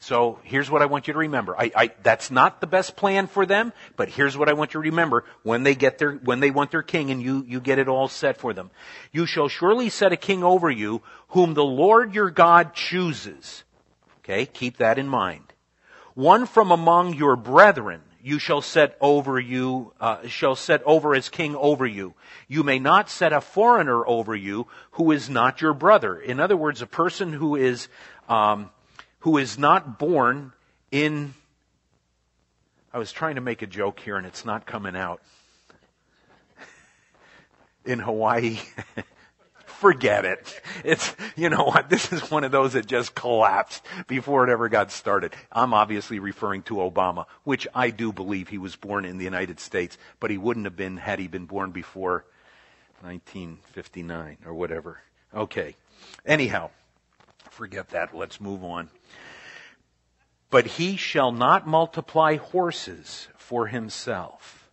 So 0.00 0.38
here's 0.44 0.70
what 0.70 0.80
I 0.80 0.86
want 0.86 1.08
you 1.08 1.12
to 1.12 1.18
remember. 1.18 1.56
I, 1.58 1.72
I, 1.74 1.90
that's 2.02 2.30
not 2.30 2.60
the 2.60 2.68
best 2.68 2.94
plan 2.94 3.26
for 3.26 3.44
them, 3.44 3.72
but 3.96 4.08
here's 4.08 4.36
what 4.36 4.48
I 4.48 4.52
want 4.52 4.70
you 4.70 4.80
to 4.80 4.90
remember 4.90 5.24
when 5.42 5.64
they 5.64 5.74
get 5.74 5.98
their, 5.98 6.12
when 6.12 6.38
they 6.40 6.50
want 6.50 6.70
their 6.70 6.82
king 6.82 7.10
and 7.10 7.20
you, 7.20 7.44
you 7.48 7.60
get 7.60 7.80
it 7.80 7.88
all 7.88 8.06
set 8.06 8.36
for 8.36 8.52
them. 8.52 8.70
You 9.10 9.26
shall 9.26 9.48
surely 9.48 9.88
set 9.88 10.12
a 10.12 10.16
king 10.16 10.44
over 10.44 10.70
you 10.70 11.02
whom 11.28 11.54
the 11.54 11.64
Lord 11.64 12.14
your 12.14 12.30
God 12.30 12.74
chooses. 12.74 13.64
Okay, 14.20 14.46
keep 14.46 14.76
that 14.76 14.98
in 14.98 15.08
mind. 15.08 15.52
One 16.14 16.46
from 16.46 16.70
among 16.70 17.14
your 17.14 17.34
brethren 17.34 18.02
you 18.22 18.38
shall 18.38 18.60
set 18.60 18.96
over 19.00 19.38
you, 19.38 19.92
uh, 20.00 20.26
shall 20.26 20.54
set 20.54 20.82
over 20.82 21.14
as 21.14 21.28
king 21.28 21.56
over 21.56 21.86
you. 21.86 22.14
You 22.48 22.62
may 22.62 22.78
not 22.78 23.08
set 23.08 23.32
a 23.32 23.40
foreigner 23.40 24.06
over 24.06 24.34
you 24.34 24.66
who 24.92 25.12
is 25.12 25.30
not 25.30 25.60
your 25.60 25.72
brother. 25.72 26.16
In 26.16 26.40
other 26.40 26.56
words, 26.56 26.82
a 26.82 26.86
person 26.86 27.32
who 27.32 27.56
is, 27.56 27.88
um, 28.28 28.70
who 29.28 29.36
is 29.36 29.58
not 29.58 29.98
born 29.98 30.54
in. 30.90 31.34
I 32.94 32.98
was 32.98 33.12
trying 33.12 33.34
to 33.34 33.42
make 33.42 33.60
a 33.60 33.66
joke 33.66 34.00
here 34.00 34.16
and 34.16 34.26
it's 34.26 34.46
not 34.46 34.64
coming 34.64 34.96
out. 34.96 35.20
In 37.84 37.98
Hawaii. 37.98 38.56
Forget 39.66 40.24
it. 40.24 40.62
It's, 40.82 41.14
you 41.36 41.50
know 41.50 41.64
what, 41.64 41.90
this 41.90 42.10
is 42.10 42.30
one 42.30 42.42
of 42.42 42.52
those 42.52 42.72
that 42.72 42.86
just 42.86 43.14
collapsed 43.14 43.84
before 44.06 44.48
it 44.48 44.50
ever 44.50 44.70
got 44.70 44.90
started. 44.90 45.34
I'm 45.52 45.74
obviously 45.74 46.20
referring 46.20 46.62
to 46.62 46.76
Obama, 46.76 47.26
which 47.44 47.68
I 47.74 47.90
do 47.90 48.14
believe 48.14 48.48
he 48.48 48.56
was 48.56 48.76
born 48.76 49.04
in 49.04 49.18
the 49.18 49.24
United 49.24 49.60
States, 49.60 49.98
but 50.20 50.30
he 50.30 50.38
wouldn't 50.38 50.64
have 50.64 50.74
been 50.74 50.96
had 50.96 51.18
he 51.18 51.28
been 51.28 51.44
born 51.44 51.70
before 51.70 52.24
1959 53.02 54.38
or 54.46 54.54
whatever. 54.54 55.02
Okay. 55.34 55.76
Anyhow, 56.24 56.70
forget 57.58 57.88
that. 57.88 58.16
Let's 58.16 58.40
move 58.40 58.62
on. 58.62 58.88
But 60.48 60.64
he 60.64 60.96
shall 60.96 61.32
not 61.32 61.66
multiply 61.66 62.36
horses 62.36 63.26
for 63.36 63.66
himself. 63.66 64.70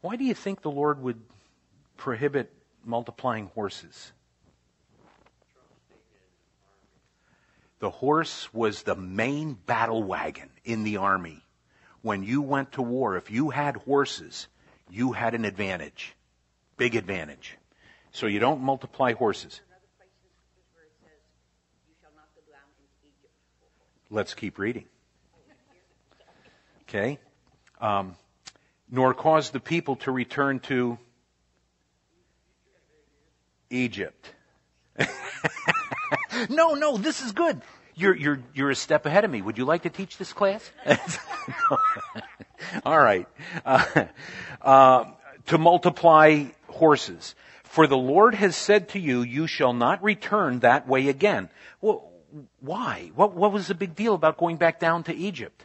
Why 0.00 0.16
do 0.16 0.24
you 0.24 0.32
think 0.32 0.62
the 0.62 0.70
Lord 0.70 1.02
would 1.02 1.20
prohibit 1.98 2.50
multiplying 2.82 3.48
horses? 3.48 4.12
The 7.78 7.90
horse 7.90 8.52
was 8.54 8.82
the 8.82 8.96
main 8.96 9.52
battle 9.52 10.02
wagon 10.02 10.48
in 10.64 10.82
the 10.82 10.96
army. 10.96 11.42
When 12.00 12.22
you 12.22 12.40
went 12.40 12.72
to 12.72 12.82
war, 12.82 13.18
if 13.18 13.30
you 13.30 13.50
had 13.50 13.76
horses, 13.76 14.48
you 14.88 15.12
had 15.12 15.34
an 15.34 15.44
advantage. 15.44 16.14
Big 16.78 16.94
advantage. 16.94 17.58
So 18.12 18.26
you 18.26 18.38
don't 18.38 18.62
multiply 18.62 19.12
horses. 19.12 19.60
Let's 24.10 24.34
keep 24.34 24.58
reading. 24.58 24.84
Okay. 26.88 27.18
Um, 27.80 28.16
nor 28.90 29.14
cause 29.14 29.50
the 29.50 29.60
people 29.60 29.96
to 29.96 30.12
return 30.12 30.60
to 30.60 30.98
Egypt. 33.70 34.32
no, 36.48 36.74
no, 36.74 36.96
this 36.96 37.22
is 37.22 37.32
good. 37.32 37.60
You're, 37.96 38.14
you're, 38.14 38.40
you're 38.54 38.70
a 38.70 38.76
step 38.76 39.06
ahead 39.06 39.24
of 39.24 39.30
me. 39.30 39.42
Would 39.42 39.58
you 39.58 39.64
like 39.64 39.82
to 39.82 39.90
teach 39.90 40.18
this 40.18 40.32
class? 40.32 40.70
All 42.86 42.98
right. 42.98 43.26
Uh, 43.64 44.04
uh, 44.62 45.04
to 45.46 45.58
multiply 45.58 46.44
horses. 46.68 47.34
For 47.64 47.86
the 47.86 47.96
Lord 47.96 48.34
has 48.34 48.54
said 48.54 48.90
to 48.90 49.00
you, 49.00 49.22
you 49.22 49.46
shall 49.46 49.72
not 49.72 50.02
return 50.02 50.60
that 50.60 50.86
way 50.86 51.08
again. 51.08 51.48
Well, 51.80 52.10
why? 52.60 53.10
What, 53.14 53.34
what 53.34 53.52
was 53.52 53.68
the 53.68 53.74
big 53.74 53.94
deal 53.94 54.14
about 54.14 54.36
going 54.36 54.56
back 54.56 54.80
down 54.80 55.04
to 55.04 55.14
Egypt? 55.14 55.64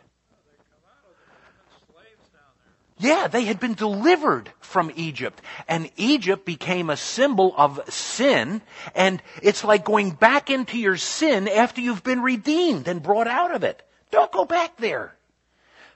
Yeah, 3.02 3.28
they 3.28 3.46
had 3.46 3.60
been 3.60 3.74
delivered 3.74 4.52
from 4.60 4.92
Egypt. 4.96 5.42
And 5.68 5.90
Egypt 5.98 6.46
became 6.46 6.90
a 6.92 6.98
symbol 6.98 7.54
of 7.58 7.82
sin. 7.90 8.62
And 8.94 9.24
it's 9.42 9.64
like 9.64 9.84
going 9.84 10.12
back 10.12 10.52
into 10.52 10.78
your 10.78 10.98
sin 10.98 11.48
after 11.48 11.82
you've 11.82 12.04
been 12.04 12.22
redeemed 12.22 12.88
and 12.88 13.02
brought 13.02 13.28
out 13.28 13.56
of 13.56 13.64
it. 13.64 13.82
Don't 14.12 14.32
go 14.32 14.46
back 14.46 14.78
there. 14.78 15.16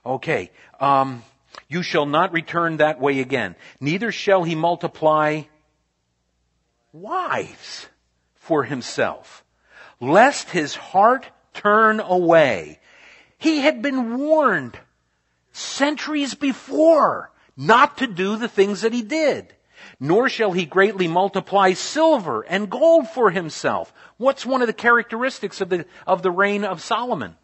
Okay. 0.03 0.49
Um, 0.79 1.21
you 1.67 1.83
shall 1.83 2.07
not 2.07 2.33
return 2.33 2.77
that 2.77 2.99
way 2.99 3.19
again. 3.19 3.55
Neither 3.79 4.11
shall 4.11 4.43
he 4.43 4.55
multiply 4.55 5.43
wives 6.91 7.87
for 8.33 8.63
himself 8.63 9.44
lest 9.99 10.49
his 10.49 10.75
heart 10.75 11.25
turn 11.53 11.99
away. 11.99 12.79
He 13.37 13.59
had 13.59 13.81
been 13.81 14.17
warned 14.17 14.77
centuries 15.51 16.33
before 16.33 17.31
not 17.57 17.97
to 17.97 18.07
do 18.07 18.35
the 18.35 18.47
things 18.47 18.81
that 18.81 18.93
he 18.93 19.01
did. 19.01 19.53
Nor 19.99 20.29
shall 20.29 20.51
he 20.51 20.65
greatly 20.65 21.07
multiply 21.07 21.73
silver 21.73 22.41
and 22.41 22.69
gold 22.69 23.07
for 23.09 23.29
himself. 23.29 23.93
What's 24.17 24.45
one 24.45 24.61
of 24.61 24.67
the 24.67 24.73
characteristics 24.73 25.61
of 25.61 25.69
the, 25.69 25.85
of 26.07 26.21
the 26.21 26.31
reign 26.31 26.65
of 26.65 26.81
Solomon? 26.81 27.35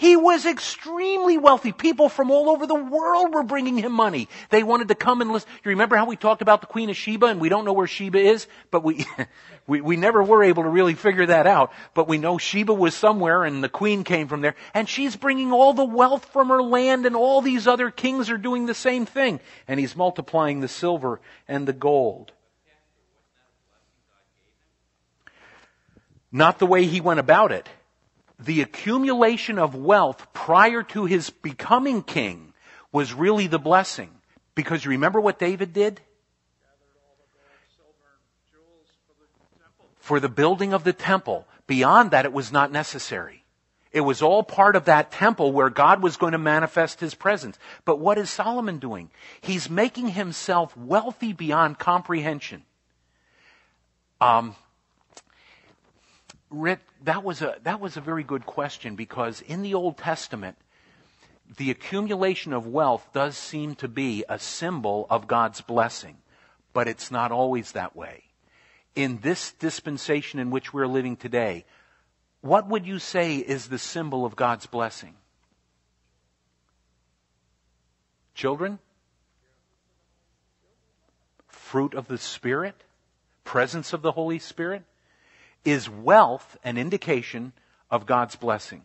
He 0.00 0.16
was 0.16 0.46
extremely 0.46 1.36
wealthy. 1.36 1.72
People 1.72 2.08
from 2.08 2.30
all 2.30 2.48
over 2.48 2.66
the 2.66 2.74
world 2.74 3.34
were 3.34 3.42
bringing 3.42 3.76
him 3.76 3.92
money. 3.92 4.30
They 4.48 4.62
wanted 4.62 4.88
to 4.88 4.94
come 4.94 5.20
and 5.20 5.30
listen. 5.30 5.50
You 5.62 5.68
remember 5.68 5.94
how 5.94 6.06
we 6.06 6.16
talked 6.16 6.40
about 6.40 6.62
the 6.62 6.68
Queen 6.68 6.88
of 6.88 6.96
Sheba 6.96 7.26
and 7.26 7.38
we 7.38 7.50
don't 7.50 7.66
know 7.66 7.74
where 7.74 7.86
Sheba 7.86 8.18
is? 8.18 8.46
But 8.70 8.82
we, 8.82 9.04
we, 9.66 9.82
we 9.82 9.96
never 9.98 10.22
were 10.22 10.42
able 10.42 10.62
to 10.62 10.70
really 10.70 10.94
figure 10.94 11.26
that 11.26 11.46
out. 11.46 11.70
But 11.92 12.08
we 12.08 12.16
know 12.16 12.38
Sheba 12.38 12.72
was 12.72 12.94
somewhere 12.94 13.44
and 13.44 13.62
the 13.62 13.68
Queen 13.68 14.02
came 14.02 14.26
from 14.26 14.40
there. 14.40 14.54
And 14.72 14.88
she's 14.88 15.16
bringing 15.16 15.52
all 15.52 15.74
the 15.74 15.84
wealth 15.84 16.24
from 16.32 16.48
her 16.48 16.62
land 16.62 17.04
and 17.04 17.14
all 17.14 17.42
these 17.42 17.66
other 17.66 17.90
kings 17.90 18.30
are 18.30 18.38
doing 18.38 18.64
the 18.64 18.74
same 18.74 19.04
thing. 19.04 19.38
And 19.68 19.78
he's 19.78 19.94
multiplying 19.94 20.60
the 20.60 20.68
silver 20.68 21.20
and 21.46 21.68
the 21.68 21.74
gold. 21.74 22.32
Not 26.32 26.58
the 26.58 26.64
way 26.64 26.86
he 26.86 27.02
went 27.02 27.20
about 27.20 27.52
it 27.52 27.68
the 28.44 28.62
accumulation 28.62 29.58
of 29.58 29.74
wealth 29.74 30.26
prior 30.32 30.82
to 30.82 31.04
his 31.04 31.30
becoming 31.30 32.02
king 32.02 32.52
was 32.92 33.12
really 33.12 33.46
the 33.46 33.58
blessing. 33.58 34.10
Because 34.54 34.84
you 34.84 34.90
remember 34.92 35.20
what 35.20 35.38
David 35.38 35.72
did? 35.72 36.00
For 39.98 40.18
the 40.18 40.28
building 40.28 40.72
of 40.72 40.84
the 40.84 40.92
temple. 40.92 41.46
Beyond 41.66 42.10
that, 42.10 42.24
it 42.24 42.32
was 42.32 42.50
not 42.50 42.72
necessary. 42.72 43.44
It 43.92 44.00
was 44.00 44.22
all 44.22 44.42
part 44.42 44.76
of 44.76 44.84
that 44.84 45.10
temple 45.10 45.52
where 45.52 45.70
God 45.70 46.02
was 46.02 46.16
going 46.16 46.32
to 46.32 46.38
manifest 46.38 47.00
his 47.00 47.14
presence. 47.14 47.58
But 47.84 47.98
what 47.98 48.18
is 48.18 48.30
Solomon 48.30 48.78
doing? 48.78 49.10
He's 49.40 49.68
making 49.68 50.08
himself 50.08 50.76
wealthy 50.76 51.32
beyond 51.32 51.78
comprehension. 51.78 52.62
Um, 54.20 54.54
Rick, 56.50 56.80
that 57.04 57.22
was 57.22 57.42
a, 57.42 57.56
that 57.62 57.80
was 57.80 57.96
a 57.96 58.00
very 58.00 58.24
good 58.24 58.44
question 58.44 58.96
because 58.96 59.40
in 59.40 59.62
the 59.62 59.74
Old 59.74 59.96
Testament, 59.96 60.56
the 61.56 61.70
accumulation 61.70 62.52
of 62.52 62.66
wealth 62.66 63.08
does 63.12 63.36
seem 63.36 63.74
to 63.76 63.88
be 63.88 64.24
a 64.28 64.38
symbol 64.38 65.06
of 65.10 65.26
God's 65.26 65.60
blessing, 65.60 66.16
but 66.72 66.88
it's 66.88 67.10
not 67.10 67.32
always 67.32 67.72
that 67.72 67.96
way. 67.96 68.24
In 68.96 69.18
this 69.18 69.52
dispensation 69.52 70.40
in 70.40 70.50
which 70.50 70.72
we're 70.72 70.86
living 70.86 71.16
today, 71.16 71.64
what 72.40 72.68
would 72.68 72.86
you 72.86 72.98
say 72.98 73.36
is 73.36 73.68
the 73.68 73.78
symbol 73.78 74.24
of 74.24 74.34
God's 74.34 74.66
blessing? 74.66 75.14
Children? 78.34 78.78
Fruit 81.46 81.94
of 81.94 82.08
the 82.08 82.18
Spirit? 82.18 82.74
Presence 83.44 83.92
of 83.92 84.02
the 84.02 84.12
Holy 84.12 84.38
Spirit? 84.38 84.82
Is 85.64 85.88
wealth 85.88 86.56
an 86.64 86.78
indication 86.78 87.52
of 87.90 88.06
God's 88.06 88.36
blessing? 88.36 88.82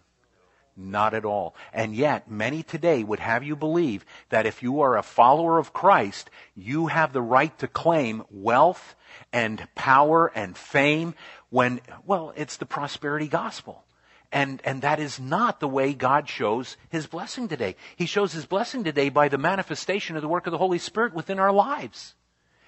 Not 0.77 1.13
at 1.13 1.23
all. 1.23 1.55
And 1.71 1.95
yet, 1.95 2.29
many 2.29 2.61
today 2.61 3.03
would 3.03 3.19
have 3.19 3.43
you 3.43 3.55
believe 3.55 4.05
that 4.29 4.45
if 4.45 4.61
you 4.61 4.81
are 4.81 4.97
a 4.97 5.03
follower 5.03 5.57
of 5.57 5.71
Christ, 5.71 6.29
you 6.53 6.87
have 6.87 7.13
the 7.13 7.21
right 7.21 7.57
to 7.59 7.67
claim 7.67 8.23
wealth 8.29 8.95
and 9.31 9.65
power 9.75 10.27
and 10.35 10.57
fame 10.57 11.15
when, 11.49 11.79
well, 12.05 12.33
it's 12.35 12.57
the 12.57 12.65
prosperity 12.65 13.29
gospel. 13.29 13.85
And, 14.33 14.61
and 14.65 14.81
that 14.81 14.99
is 14.99 15.17
not 15.17 15.61
the 15.61 15.67
way 15.67 15.93
God 15.93 16.27
shows 16.27 16.75
His 16.89 17.07
blessing 17.07 17.47
today. 17.47 17.77
He 17.95 18.05
shows 18.05 18.33
His 18.33 18.45
blessing 18.45 18.83
today 18.83 19.07
by 19.07 19.29
the 19.29 19.37
manifestation 19.37 20.17
of 20.17 20.21
the 20.21 20.27
work 20.27 20.45
of 20.45 20.51
the 20.51 20.57
Holy 20.57 20.79
Spirit 20.79 21.13
within 21.13 21.39
our 21.39 21.53
lives. 21.53 22.15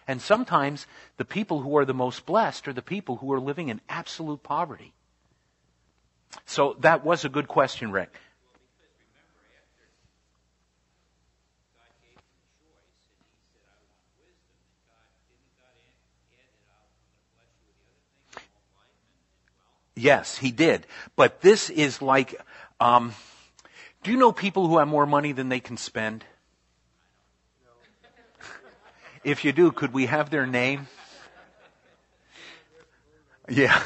And 0.08 0.22
sometimes 0.22 0.88
the 1.18 1.26
people 1.26 1.62
who 1.62 1.78
are 1.78 1.86
the 1.86 1.94
most 1.94 2.26
blessed 2.26 2.68
are 2.68 2.74
the 2.74 2.82
people 2.82 3.18
who 3.18 3.32
are 3.34 3.40
living 3.40 3.68
in 3.68 3.82
absolute 3.90 4.42
poverty. 4.42 4.94
So 6.46 6.78
that 6.80 7.04
was 7.04 7.26
a 7.26 7.30
good 7.30 7.48
question, 7.48 7.92
Rick. 7.92 8.14
Yes, 19.98 20.38
he 20.38 20.52
did. 20.52 20.86
But 21.16 21.42
this 21.42 21.72
is 21.72 22.02
like, 22.04 22.40
um, 22.80 23.16
do 24.04 24.12
you 24.12 24.18
know 24.18 24.32
people 24.32 24.68
who 24.68 24.78
have 24.78 24.88
more 24.88 25.08
money 25.08 25.32
than 25.32 25.50
they 25.50 25.60
can 25.60 25.76
spend? 25.76 26.24
If 29.28 29.44
you 29.44 29.52
do, 29.52 29.74
could 29.74 29.92
we 29.92 30.06
have 30.06 30.30
their 30.30 30.48
name? 30.48 30.88
Yeah. 33.50 33.84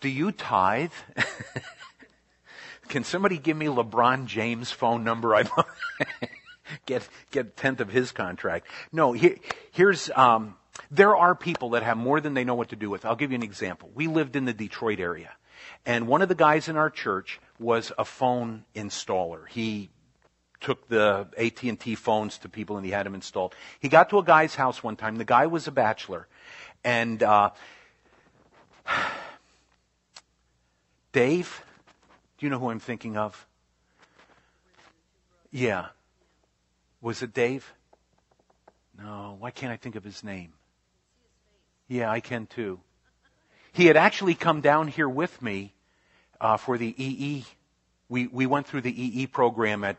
Do 0.00 0.10
you 0.10 0.32
tithe? 0.32 0.92
Can 2.88 3.04
somebody 3.04 3.38
give 3.38 3.56
me 3.56 3.66
LeBron 3.68 4.26
James' 4.26 4.70
phone 4.70 5.02
number? 5.02 5.34
I 5.34 5.44
get 6.84 7.08
get 7.30 7.56
tenth 7.56 7.80
of 7.80 7.88
his 7.88 8.12
contract. 8.12 8.66
No, 8.92 9.14
here, 9.14 9.36
here's 9.70 10.10
um, 10.10 10.56
there 10.90 11.16
are 11.16 11.34
people 11.34 11.70
that 11.70 11.82
have 11.82 11.96
more 11.96 12.20
than 12.20 12.34
they 12.34 12.44
know 12.44 12.54
what 12.54 12.68
to 12.68 12.76
do 12.76 12.90
with. 12.90 13.06
I'll 13.06 13.16
give 13.16 13.30
you 13.30 13.36
an 13.36 13.42
example. 13.42 13.90
We 13.94 14.08
lived 14.08 14.36
in 14.36 14.44
the 14.44 14.52
Detroit 14.52 15.00
area, 15.00 15.32
and 15.86 16.06
one 16.06 16.20
of 16.20 16.28
the 16.28 16.34
guys 16.34 16.68
in 16.68 16.76
our 16.76 16.90
church 16.90 17.40
was 17.58 17.92
a 17.96 18.04
phone 18.04 18.66
installer. 18.74 19.48
He 19.48 19.88
took 20.60 20.88
the 20.88 21.28
AT&T 21.36 21.94
phones 21.94 22.38
to 22.38 22.48
people 22.48 22.76
and 22.76 22.84
he 22.84 22.92
had 22.92 23.06
them 23.06 23.14
installed. 23.14 23.54
He 23.80 23.88
got 23.88 24.10
to 24.10 24.18
a 24.18 24.24
guy's 24.24 24.54
house 24.54 24.82
one 24.82 24.96
time. 24.96 25.16
The 25.16 25.24
guy 25.24 25.46
was 25.46 25.66
a 25.66 25.70
bachelor. 25.70 26.26
And, 26.84 27.22
uh, 27.22 27.50
Dave, 31.12 31.64
do 32.38 32.46
you 32.46 32.50
know 32.50 32.58
who 32.58 32.70
I'm 32.70 32.80
thinking 32.80 33.16
of? 33.16 33.46
Yeah. 35.50 35.86
Was 37.00 37.22
it 37.22 37.32
Dave? 37.32 37.72
No. 38.98 39.36
Why 39.38 39.50
can't 39.50 39.72
I 39.72 39.76
think 39.76 39.96
of 39.96 40.04
his 40.04 40.22
name? 40.24 40.52
Yeah, 41.88 42.10
I 42.10 42.20
can 42.20 42.46
too. 42.46 42.80
He 43.72 43.86
had 43.86 43.96
actually 43.96 44.34
come 44.34 44.60
down 44.60 44.88
here 44.88 45.08
with 45.08 45.40
me 45.40 45.72
uh, 46.40 46.56
for 46.56 46.76
the 46.78 46.94
EE. 47.02 47.44
We 48.08 48.26
we 48.26 48.46
went 48.46 48.66
through 48.66 48.82
the 48.82 49.20
EE 49.22 49.26
program 49.26 49.84
at 49.84 49.96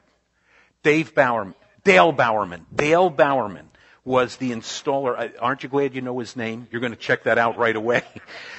Dave 0.84 1.14
Bowerman, 1.14 1.56
Dale 1.84 2.12
Bowerman, 2.12 2.66
Dale 2.74 3.10
Bowerman 3.10 3.70
was 4.06 4.38
the 4.38 4.52
installer. 4.52 5.32
Aren't 5.40 5.64
you 5.64 5.70
glad 5.70 5.94
you 5.94 6.02
know 6.02 6.20
his 6.20 6.36
name? 6.36 6.68
You're 6.72 6.82
going 6.82 6.94
to 6.94 6.98
check 6.98 7.24
that 7.24 7.38
out 7.38 7.58
right 7.58 7.76
away. 7.76 8.04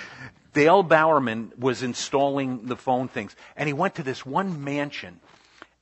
Dale 0.53 0.83
Bowerman 0.83 1.53
was 1.59 1.83
installing 1.83 2.67
the 2.67 2.77
phone 2.77 3.09
things, 3.09 3.35
and 3.57 3.69
he 3.69 3.73
went 3.73 3.95
to 3.97 4.03
this 4.03 4.27
one 4.27 4.65
mansion, 4.65 5.21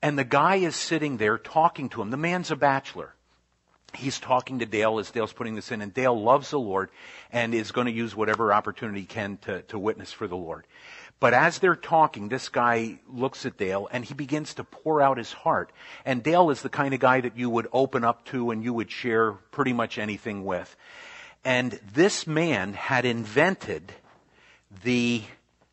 and 0.03 0.19
the 0.19 0.25
guy 0.25 0.57
is 0.57 0.77
sitting 0.77 1.17
there 1.17 1.39
talking 1.39 1.89
to 1.91 2.03
him. 2.03 2.11
The 2.11 2.17
man's 2.17 2.51
a 2.51 2.57
bachelor. 2.57 3.15
He's 3.95 4.21
talking 4.21 4.59
to 4.59 4.67
Dale 4.67 4.99
as 4.99 5.11
Dale's 5.11 5.33
putting 5.33 5.55
this 5.55 5.73
in, 5.73 5.81
and 5.81 5.93
Dale 5.93 6.21
loves 6.21 6.51
the 6.51 6.59
Lord 6.59 6.91
and 7.33 7.55
is 7.55 7.73
going 7.73 7.87
to 7.87 7.93
use 7.93 8.15
whatever 8.15 8.53
opportunity 8.53 9.01
he 9.01 9.07
can 9.07 9.39
to, 9.43 9.63
to 9.63 9.79
witness 9.79 10.13
for 10.13 10.29
the 10.29 10.37
Lord. 10.37 10.67
But 11.21 11.35
as 11.35 11.59
they're 11.59 11.75
talking, 11.75 12.29
this 12.29 12.49
guy 12.49 13.01
looks 13.09 13.45
at 13.45 13.57
Dale 13.57 13.89
and 13.91 14.05
he 14.05 14.15
begins 14.15 14.55
to 14.55 14.65
pour 14.65 15.03
out 15.03 15.19
his 15.19 15.33
heart. 15.33 15.71
And 16.05 16.23
Dale 16.23 16.51
is 16.51 16.63
the 16.63 16.69
kind 16.69 16.95
of 16.95 17.01
guy 17.01 17.21
that 17.21 17.37
you 17.37 17.51
would 17.51 17.67
open 17.73 18.05
up 18.05 18.25
to 18.27 18.51
and 18.51 18.63
you 18.63 18.73
would 18.73 18.91
share 18.91 19.33
pretty 19.33 19.73
much 19.73 19.99
anything 19.99 20.45
with. 20.45 20.77
And 21.45 21.81
this 21.93 22.27
man 22.27 22.75
had 22.75 23.05
invented 23.05 23.93
the 24.85 25.23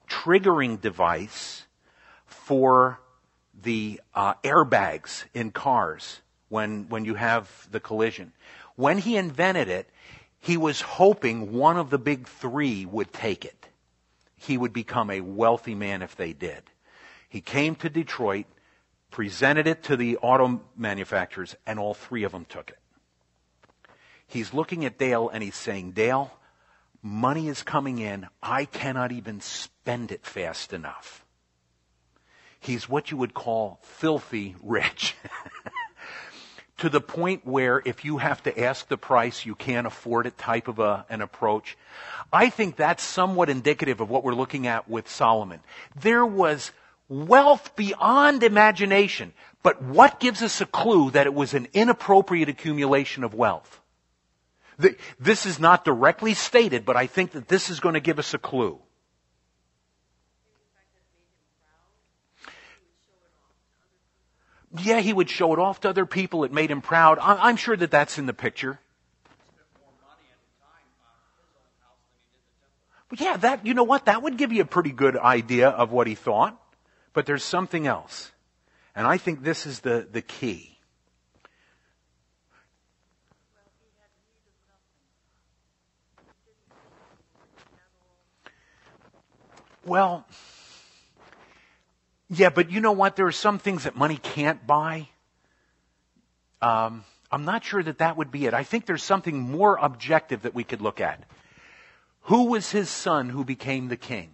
triggering 0.08 0.82
device 0.82 1.66
for 2.26 3.00
the 3.62 4.02
uh, 4.14 4.36
airbags 4.44 5.26
in 5.34 5.52
cars 5.52 6.22
when, 6.50 6.90
when 6.90 7.06
you 7.06 7.16
have 7.16 7.68
the 7.72 7.80
collision. 7.80 8.34
When 8.76 8.98
he 8.98 9.18
invented 9.18 9.68
it, 9.68 9.90
he 10.40 10.58
was 10.58 10.82
hoping 10.82 11.54
one 11.54 11.78
of 11.78 11.90
the 11.90 11.98
big 11.98 12.28
three 12.28 12.86
would 12.86 13.12
take 13.12 13.46
it 13.46 13.66
he 14.46 14.58
would 14.58 14.74
become 14.74 15.10
a 15.10 15.22
wealthy 15.22 15.76
man 15.76 16.02
if 16.02 16.16
they 16.16 16.34
did. 16.34 16.64
He 17.28 17.42
came 17.42 17.76
to 17.76 17.90
Detroit, 17.90 18.46
presented 19.12 19.68
it 19.68 19.84
to 19.84 19.98
the 19.98 20.18
auto 20.18 20.62
manufacturers, 20.78 21.56
and 21.66 21.80
all 21.80 21.94
three 21.94 22.24
of 22.24 22.32
them 22.32 22.46
took 22.46 22.70
it. 22.70 22.78
He's 24.28 24.54
looking 24.54 24.86
at 24.86 24.98
Dale 24.98 25.30
and 25.30 25.44
he's 25.44 25.56
saying, 25.56 25.92
Dale, 25.92 26.32
money 27.02 27.48
is 27.48 27.64
coming 27.64 28.00
in. 28.00 28.28
I 28.42 28.66
cannot 28.66 29.12
even 29.12 29.42
spend 29.42 30.12
it 30.12 30.26
fast 30.26 30.74
enough. 30.74 31.26
He's 32.60 32.90
what 32.90 33.12
you 33.12 33.18
would 33.18 33.34
call 33.34 33.80
filthy 33.84 34.56
rich. 34.62 35.16
to 36.78 36.90
the 36.90 37.02
point 37.02 37.46
where 37.46 37.82
if 37.86 38.04
you 38.04 38.18
have 38.18 38.44
to 38.44 38.64
ask 38.64 38.88
the 38.88 38.98
price, 38.98 39.46
you 39.46 39.56
can't 39.56 39.88
afford 39.88 40.26
it 40.26 40.38
type 40.38 40.68
of 40.68 40.80
a, 40.80 41.06
an 41.10 41.22
approach. 41.22 41.78
I 42.34 42.50
think 42.50 42.76
that's 42.76 43.04
somewhat 43.04 43.50
indicative 43.50 44.02
of 44.02 44.10
what 44.10 44.24
we're 44.24 44.34
looking 44.34 44.68
at 44.68 44.90
with 44.90 45.10
Solomon. 45.10 45.62
There 45.96 46.26
was 46.26 46.72
wealth 47.08 47.76
beyond 47.76 48.44
imagination, 48.44 49.34
but 49.64 49.82
what 49.82 50.20
gives 50.20 50.42
us 50.42 50.60
a 50.60 50.66
clue 50.66 51.12
that 51.12 51.28
it 51.28 51.34
was 51.34 51.54
an 51.54 51.68
inappropriate 51.74 52.50
accumulation 52.50 53.24
of 53.24 53.34
wealth? 53.34 53.80
This 55.20 55.46
is 55.46 55.60
not 55.60 55.86
directly 55.86 56.34
stated, 56.34 56.84
but 56.84 56.98
I 56.98 57.08
think 57.08 57.32
that 57.32 57.48
this 57.48 57.70
is 57.70 57.80
going 57.80 57.94
to 57.94 58.02
give 58.02 58.20
us 58.20 58.34
a 58.34 58.38
clue. 58.38 58.80
Yeah, 64.82 65.00
he 65.00 65.14
would 65.14 65.30
show 65.30 65.54
it 65.54 65.60
off 65.60 65.82
to 65.82 65.90
other 65.90 66.06
people. 66.06 66.44
It 66.44 66.52
made 66.52 66.72
him 66.72 66.82
proud. 66.82 67.20
I- 67.20 67.48
I'm 67.50 67.56
sure 67.56 67.78
that 67.78 67.92
that's 67.92 68.18
in 68.18 68.26
the 68.26 68.34
picture. 68.34 68.80
But 73.10 73.22
yeah, 73.22 73.38
that, 73.38 73.66
you 73.66 73.74
know 73.74 73.84
what? 73.84 74.06
That 74.06 74.24
would 74.24 74.38
give 74.38 74.52
you 74.52 74.62
a 74.62 74.66
pretty 74.66 74.92
good 74.92 75.16
idea 75.16 75.70
of 75.70 75.92
what 75.92 76.08
he 76.08 76.16
thought. 76.16 76.60
But 77.14 77.26
there's 77.26 77.44
something 77.44 77.88
else. 77.88 78.32
And 78.96 79.06
I 79.06 79.18
think 79.18 79.44
this 79.44 79.66
is 79.66 79.82
the, 79.82 80.08
the 80.12 80.22
key. 80.22 80.78
Well, 89.86 90.26
yeah, 92.30 92.50
but 92.50 92.72
you 92.72 92.82
know 92.82 92.92
what? 92.92 93.16
There 93.16 93.28
are 93.28 93.32
some 93.32 93.60
things 93.60 93.84
that 93.84 93.96
money 93.96 94.18
can't 94.18 94.66
buy. 94.66 95.10
Um, 96.62 97.04
I'm 97.32 97.46
not 97.46 97.64
sure 97.64 97.84
that 97.84 98.00
that 98.00 98.18
would 98.18 98.32
be 98.32 98.46
it. 98.46 98.54
I 98.54 98.64
think 98.64 98.86
there's 98.86 99.04
something 99.04 99.40
more 99.40 99.78
objective 99.78 100.44
that 100.44 100.56
we 100.56 100.64
could 100.64 100.82
look 100.82 101.02
at. 101.02 101.24
Who 102.24 102.46
was 102.46 102.72
his 102.72 102.90
son 102.90 103.30
who 103.30 103.46
became 103.46 103.88
the 103.88 103.98
king? 103.98 104.32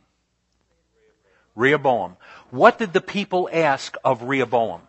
Rehoboam. 1.55 2.15
What 2.49 2.79
did 2.79 2.93
the 2.93 3.01
people 3.01 3.49
ask 3.51 3.97
of 4.03 4.23
Rehoboam? 4.23 4.81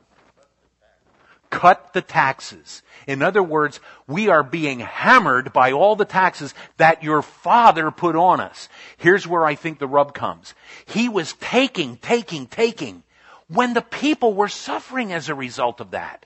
Cut 1.53 1.93
the 1.93 2.01
taxes. 2.01 2.83
In 3.07 3.21
other 3.21 3.43
words, 3.43 3.79
we 4.07 4.31
are 4.31 4.43
being 4.43 4.81
hammered 4.81 5.53
by 5.53 5.73
all 5.73 5.97
the 5.97 6.07
taxes 6.07 6.55
that 6.79 7.03
your 7.03 7.21
father 7.21 7.91
put 7.91 8.17
on 8.17 8.41
us. 8.41 8.71
Here's 8.97 9.29
where 9.29 9.45
I 9.45 9.55
think 9.55 9.79
the 9.79 9.87
rub 9.87 10.15
comes. 10.15 10.55
He 10.87 11.11
was 11.11 11.35
taking, 11.35 11.99
taking, 11.99 12.47
taking 12.47 13.03
when 13.49 13.75
the 13.75 13.83
people 13.83 14.33
were 14.33 14.49
suffering 14.49 15.13
as 15.13 15.29
a 15.29 15.35
result 15.35 15.83
of 15.83 15.91
that. 15.91 16.25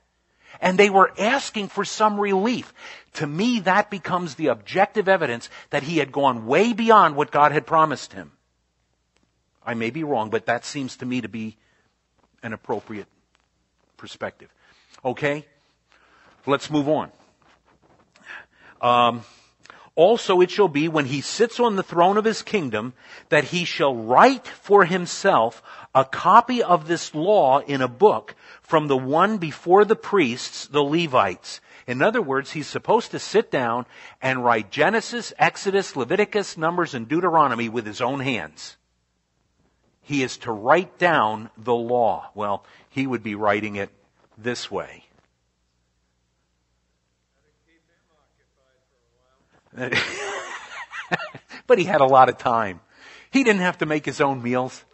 And 0.60 0.78
they 0.78 0.90
were 0.90 1.12
asking 1.18 1.68
for 1.68 1.84
some 1.84 2.20
relief. 2.20 2.72
To 3.14 3.26
me, 3.26 3.58
that 3.60 3.90
becomes 3.90 4.36
the 4.36 4.46
objective 4.46 5.08
evidence 5.08 5.50
that 5.70 5.82
he 5.82 5.98
had 5.98 6.12
gone 6.12 6.46
way 6.46 6.72
beyond 6.72 7.16
what 7.16 7.32
God 7.32 7.50
had 7.50 7.66
promised 7.66 8.12
him. 8.12 8.30
I 9.64 9.74
may 9.74 9.90
be 9.90 10.04
wrong, 10.04 10.30
but 10.30 10.46
that 10.46 10.64
seems 10.64 10.98
to 10.98 11.04
me 11.04 11.20
to 11.22 11.28
be 11.28 11.56
an 12.44 12.52
appropriate 12.52 13.08
perspective. 13.96 14.50
Okay? 15.04 15.46
Let's 16.46 16.70
move 16.70 16.88
on. 16.88 17.10
Um, 18.80 19.22
also 19.96 20.42
it 20.42 20.50
shall 20.50 20.68
be 20.68 20.88
when 20.88 21.06
he 21.06 21.22
sits 21.22 21.58
on 21.58 21.76
the 21.76 21.82
throne 21.82 22.18
of 22.18 22.24
his 22.24 22.42
kingdom 22.42 22.92
that 23.30 23.44
he 23.44 23.64
shall 23.64 23.94
write 23.94 24.46
for 24.46 24.84
himself 24.84 25.62
a 25.94 26.04
copy 26.04 26.62
of 26.62 26.86
this 26.86 27.14
law 27.14 27.58
in 27.60 27.80
a 27.80 27.88
book 27.88 28.34
from 28.60 28.86
the 28.86 28.96
one 28.96 29.38
before 29.38 29.84
the 29.84 29.96
priests, 29.96 30.66
the 30.66 30.82
Levites. 30.82 31.60
In 31.86 32.02
other 32.02 32.20
words, 32.20 32.52
he's 32.52 32.66
supposed 32.66 33.12
to 33.12 33.18
sit 33.18 33.50
down 33.50 33.86
and 34.20 34.44
write 34.44 34.70
Genesis, 34.70 35.32
Exodus, 35.38 35.96
Leviticus, 35.96 36.58
Numbers, 36.58 36.94
and 36.94 37.08
Deuteronomy 37.08 37.68
with 37.68 37.86
his 37.86 38.00
own 38.00 38.20
hands. 38.20 38.76
He 40.02 40.22
is 40.22 40.36
to 40.38 40.52
write 40.52 40.98
down 40.98 41.50
the 41.56 41.74
law. 41.74 42.30
Well, 42.34 42.64
he 42.90 43.06
would 43.06 43.22
be 43.22 43.34
writing 43.34 43.76
it 43.76 43.90
this 44.36 44.70
way. 44.70 45.04
but 51.66 51.78
he 51.78 51.84
had 51.84 52.00
a 52.00 52.06
lot 52.06 52.28
of 52.28 52.38
time. 52.38 52.80
He 53.30 53.44
didn't 53.44 53.60
have 53.60 53.78
to 53.78 53.86
make 53.86 54.04
his 54.06 54.20
own 54.20 54.42
meals. 54.42 54.84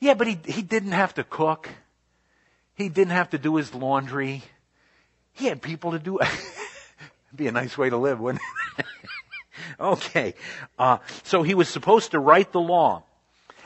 Yeah, 0.00 0.14
but 0.14 0.26
he, 0.26 0.38
he 0.44 0.62
didn't 0.62 0.92
have 0.92 1.14
to 1.14 1.24
cook. 1.24 1.68
He 2.74 2.88
didn't 2.88 3.12
have 3.12 3.30
to 3.30 3.38
do 3.38 3.56
his 3.56 3.72
laundry. 3.74 4.42
He 5.32 5.46
had 5.46 5.62
people 5.62 5.92
to 5.92 5.98
do 5.98 6.18
it. 6.18 6.28
be 7.36 7.46
a 7.46 7.52
nice 7.52 7.78
way 7.78 7.88
to 7.88 7.96
live, 7.96 8.20
wouldn't 8.20 8.42
it? 8.78 8.86
okay. 9.80 10.34
Uh, 10.78 10.98
so 11.22 11.42
he 11.42 11.54
was 11.54 11.68
supposed 11.68 12.10
to 12.10 12.18
write 12.18 12.52
the 12.52 12.60
law. 12.60 13.04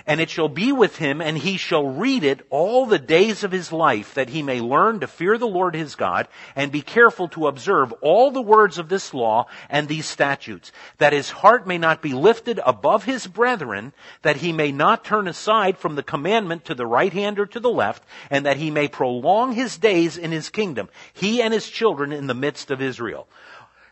And 0.06 0.20
it 0.20 0.30
shall 0.30 0.48
be 0.48 0.70
with 0.70 0.96
him, 0.96 1.20
and 1.20 1.36
he 1.36 1.56
shall 1.56 1.84
read 1.86 2.22
it 2.22 2.46
all 2.48 2.86
the 2.86 2.98
days 2.98 3.42
of 3.42 3.50
his 3.50 3.72
life, 3.72 4.14
that 4.14 4.28
he 4.28 4.40
may 4.40 4.60
learn 4.60 5.00
to 5.00 5.08
fear 5.08 5.36
the 5.36 5.48
Lord 5.48 5.74
his 5.74 5.96
God, 5.96 6.28
and 6.54 6.70
be 6.70 6.80
careful 6.80 7.26
to 7.30 7.48
observe 7.48 7.92
all 8.02 8.30
the 8.30 8.40
words 8.40 8.78
of 8.78 8.88
this 8.88 9.12
law 9.12 9.46
and 9.68 9.88
these 9.88 10.06
statutes, 10.06 10.70
that 10.98 11.12
his 11.12 11.30
heart 11.30 11.66
may 11.66 11.76
not 11.76 12.02
be 12.02 12.12
lifted 12.12 12.60
above 12.64 13.02
his 13.02 13.26
brethren, 13.26 13.92
that 14.22 14.36
he 14.36 14.52
may 14.52 14.70
not 14.70 15.04
turn 15.04 15.26
aside 15.26 15.76
from 15.76 15.96
the 15.96 16.04
commandment 16.04 16.66
to 16.66 16.76
the 16.76 16.86
right 16.86 17.12
hand 17.12 17.40
or 17.40 17.46
to 17.46 17.58
the 17.58 17.68
left, 17.68 18.04
and 18.30 18.46
that 18.46 18.58
he 18.58 18.70
may 18.70 18.86
prolong 18.86 19.52
his 19.52 19.76
days 19.76 20.16
in 20.16 20.30
his 20.30 20.50
kingdom, 20.50 20.88
he 21.14 21.42
and 21.42 21.52
his 21.52 21.68
children 21.68 22.12
in 22.12 22.28
the 22.28 22.34
midst 22.34 22.70
of 22.70 22.80
Israel. 22.80 23.26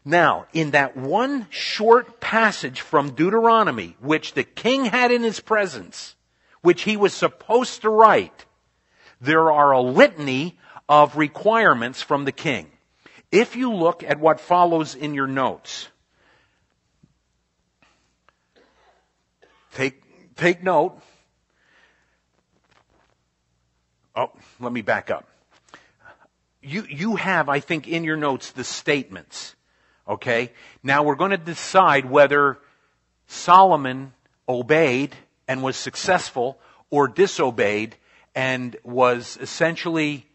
Now, 0.05 0.47
in 0.53 0.73
that 0.73 0.97
one 0.97 1.47
short 1.49 2.21
passage 2.21 2.83
from 2.83 3.15
Deuteronomy, 3.15 3.97
which 4.01 4.35
the 4.35 4.45
king 4.45 4.85
had 4.85 5.11
in 5.11 5.23
his 5.23 5.41
presence, 5.41 6.15
which 6.61 6.83
he 6.83 6.97
was 6.97 7.15
supposed 7.15 7.83
to 7.83 7.91
write, 7.91 8.45
there 9.21 9.51
are 9.51 9.73
a 9.73 9.81
litany 9.81 10.59
of 10.89 11.17
requirements 11.17 12.03
from 12.03 12.27
the 12.27 12.33
king. 12.33 12.71
If 13.33 13.57
you 13.57 13.73
look 13.73 14.03
at 14.03 14.21
what 14.21 14.41
follows 14.41 14.95
in 14.95 15.15
your 15.15 15.27
notes, 15.27 15.89
take, 19.73 20.03
take 20.37 20.63
note. 20.63 21.01
Oh, 24.15 24.31
let 24.61 24.73
me 24.73 24.83
back 24.83 25.11
up. 25.11 25.27
You, 26.63 26.87
you 26.89 27.17
have, 27.17 27.49
I 27.49 27.61
think, 27.61 27.89
in 27.89 28.05
your 28.05 28.17
notes 28.17 28.51
the 28.53 28.65
statements. 28.65 29.57
Okay? 30.07 30.53
Now 30.83 31.03
we're 31.03 31.15
going 31.15 31.31
to 31.31 31.37
decide 31.37 32.05
whether 32.05 32.59
Solomon 33.27 34.13
obeyed 34.49 35.15
and 35.49 35.63
was 35.63 35.77
successful 35.77 36.59
or 36.91 37.09
disobeyed 37.09 37.97
and 38.35 38.77
was 38.85 39.39
essentially 39.41 40.27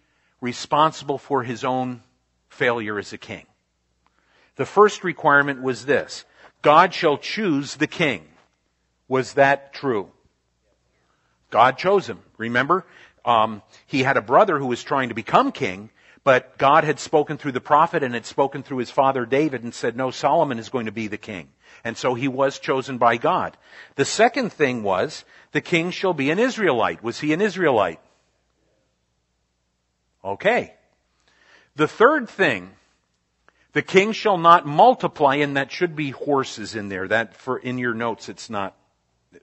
responsible 0.41 1.17
for 1.17 1.43
his 1.43 1.63
own 1.63 2.01
failure 2.49 2.97
as 2.97 3.13
a 3.13 3.17
king. 3.17 3.45
The 4.55 4.65
first 4.65 5.03
requirement 5.03 5.61
was 5.61 5.85
this. 5.85 6.25
God 6.61 6.93
shall 6.93 7.17
choose 7.17 7.75
the 7.75 7.87
king. 7.87 8.25
Was 9.07 9.33
that 9.33 9.73
true? 9.73 10.11
God 11.49 11.77
chose 11.77 12.07
him. 12.07 12.19
Remember? 12.37 12.85
Um, 13.25 13.61
he 13.87 14.03
had 14.03 14.17
a 14.17 14.21
brother 14.21 14.59
who 14.59 14.67
was 14.67 14.83
trying 14.83 15.09
to 15.09 15.15
become 15.15 15.51
king, 15.51 15.89
but 16.29 16.59
God 16.59 16.83
had 16.83 16.99
spoken 16.99 17.39
through 17.39 17.53
the 17.53 17.59
prophet 17.59 18.03
and 18.03 18.13
had 18.13 18.23
spoken 18.23 18.61
through 18.61 18.77
his 18.77 18.91
father 18.91 19.25
David 19.25 19.63
and 19.63 19.73
said, 19.73 19.97
no, 19.97 20.11
Solomon 20.11 20.59
is 20.59 20.69
going 20.69 20.85
to 20.85 20.91
be 20.91 21.07
the 21.07 21.17
king. 21.17 21.49
And 21.83 21.97
so 21.97 22.13
he 22.13 22.27
was 22.27 22.59
chosen 22.59 22.99
by 22.99 23.17
God. 23.17 23.57
The 23.95 24.05
second 24.05 24.53
thing 24.53 24.83
was, 24.83 25.25
the 25.53 25.59
king 25.59 25.89
shall 25.89 26.13
be 26.13 26.29
an 26.29 26.37
Israelite. 26.37 27.01
Was 27.01 27.19
he 27.19 27.33
an 27.33 27.41
Israelite? 27.41 27.99
Okay. 30.23 30.75
The 31.75 31.87
third 31.87 32.29
thing, 32.29 32.73
the 33.73 33.81
king 33.81 34.11
shall 34.11 34.37
not 34.37 34.67
multiply, 34.67 35.37
and 35.37 35.57
that 35.57 35.71
should 35.71 35.95
be 35.95 36.11
horses 36.11 36.75
in 36.75 36.89
there. 36.89 37.07
That 37.07 37.37
for 37.37 37.57
in 37.57 37.79
your 37.79 37.95
notes, 37.95 38.29
it's 38.29 38.51
not. 38.51 38.75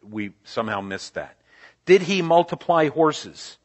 We 0.09 0.35
somehow 0.45 0.83
missed 0.83 1.15
that. 1.15 1.37
Did 1.85 2.03
he 2.03 2.23
multiply 2.23 2.91
horses? 2.91 3.59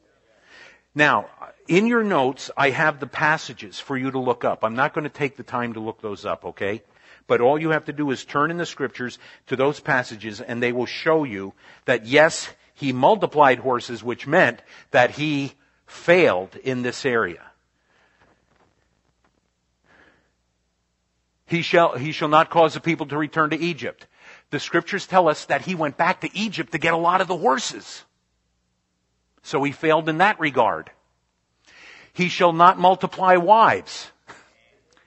Now, 0.92 1.26
in 1.68 1.86
your 1.86 2.02
notes, 2.02 2.50
I 2.56 2.70
have 2.70 3.00
the 3.00 3.06
passages 3.06 3.78
for 3.78 3.96
you 3.96 4.10
to 4.10 4.18
look 4.18 4.44
up. 4.44 4.64
I'm 4.64 4.74
not 4.74 4.94
going 4.94 5.04
to 5.04 5.10
take 5.10 5.36
the 5.36 5.42
time 5.42 5.74
to 5.74 5.80
look 5.80 6.00
those 6.00 6.24
up, 6.24 6.44
okay? 6.44 6.82
But 7.26 7.40
all 7.40 7.60
you 7.60 7.70
have 7.70 7.84
to 7.86 7.92
do 7.92 8.10
is 8.10 8.24
turn 8.24 8.50
in 8.50 8.56
the 8.56 8.66
scriptures 8.66 9.18
to 9.46 9.56
those 9.56 9.80
passages 9.80 10.40
and 10.40 10.62
they 10.62 10.72
will 10.72 10.86
show 10.86 11.24
you 11.24 11.54
that 11.84 12.06
yes, 12.06 12.48
he 12.74 12.92
multiplied 12.92 13.60
horses, 13.60 14.02
which 14.02 14.26
meant 14.26 14.60
that 14.90 15.12
he 15.12 15.52
failed 15.86 16.56
in 16.56 16.82
this 16.82 17.06
area. 17.06 17.42
He 21.46 21.62
shall, 21.62 21.96
he 21.96 22.12
shall 22.12 22.28
not 22.28 22.50
cause 22.50 22.74
the 22.74 22.80
people 22.80 23.06
to 23.06 23.18
return 23.18 23.50
to 23.50 23.60
Egypt. 23.60 24.06
The 24.50 24.58
scriptures 24.58 25.06
tell 25.06 25.28
us 25.28 25.44
that 25.46 25.62
he 25.62 25.74
went 25.74 25.96
back 25.96 26.22
to 26.22 26.36
Egypt 26.36 26.72
to 26.72 26.78
get 26.78 26.94
a 26.94 26.98
lot 26.98 27.20
of 27.20 27.28
the 27.28 27.36
horses. 27.36 28.04
So 29.42 29.62
he 29.62 29.72
failed 29.72 30.08
in 30.08 30.18
that 30.18 30.40
regard. 30.40 30.90
He 32.12 32.28
shall 32.28 32.52
not 32.52 32.78
multiply 32.78 33.36
wives. 33.36 34.10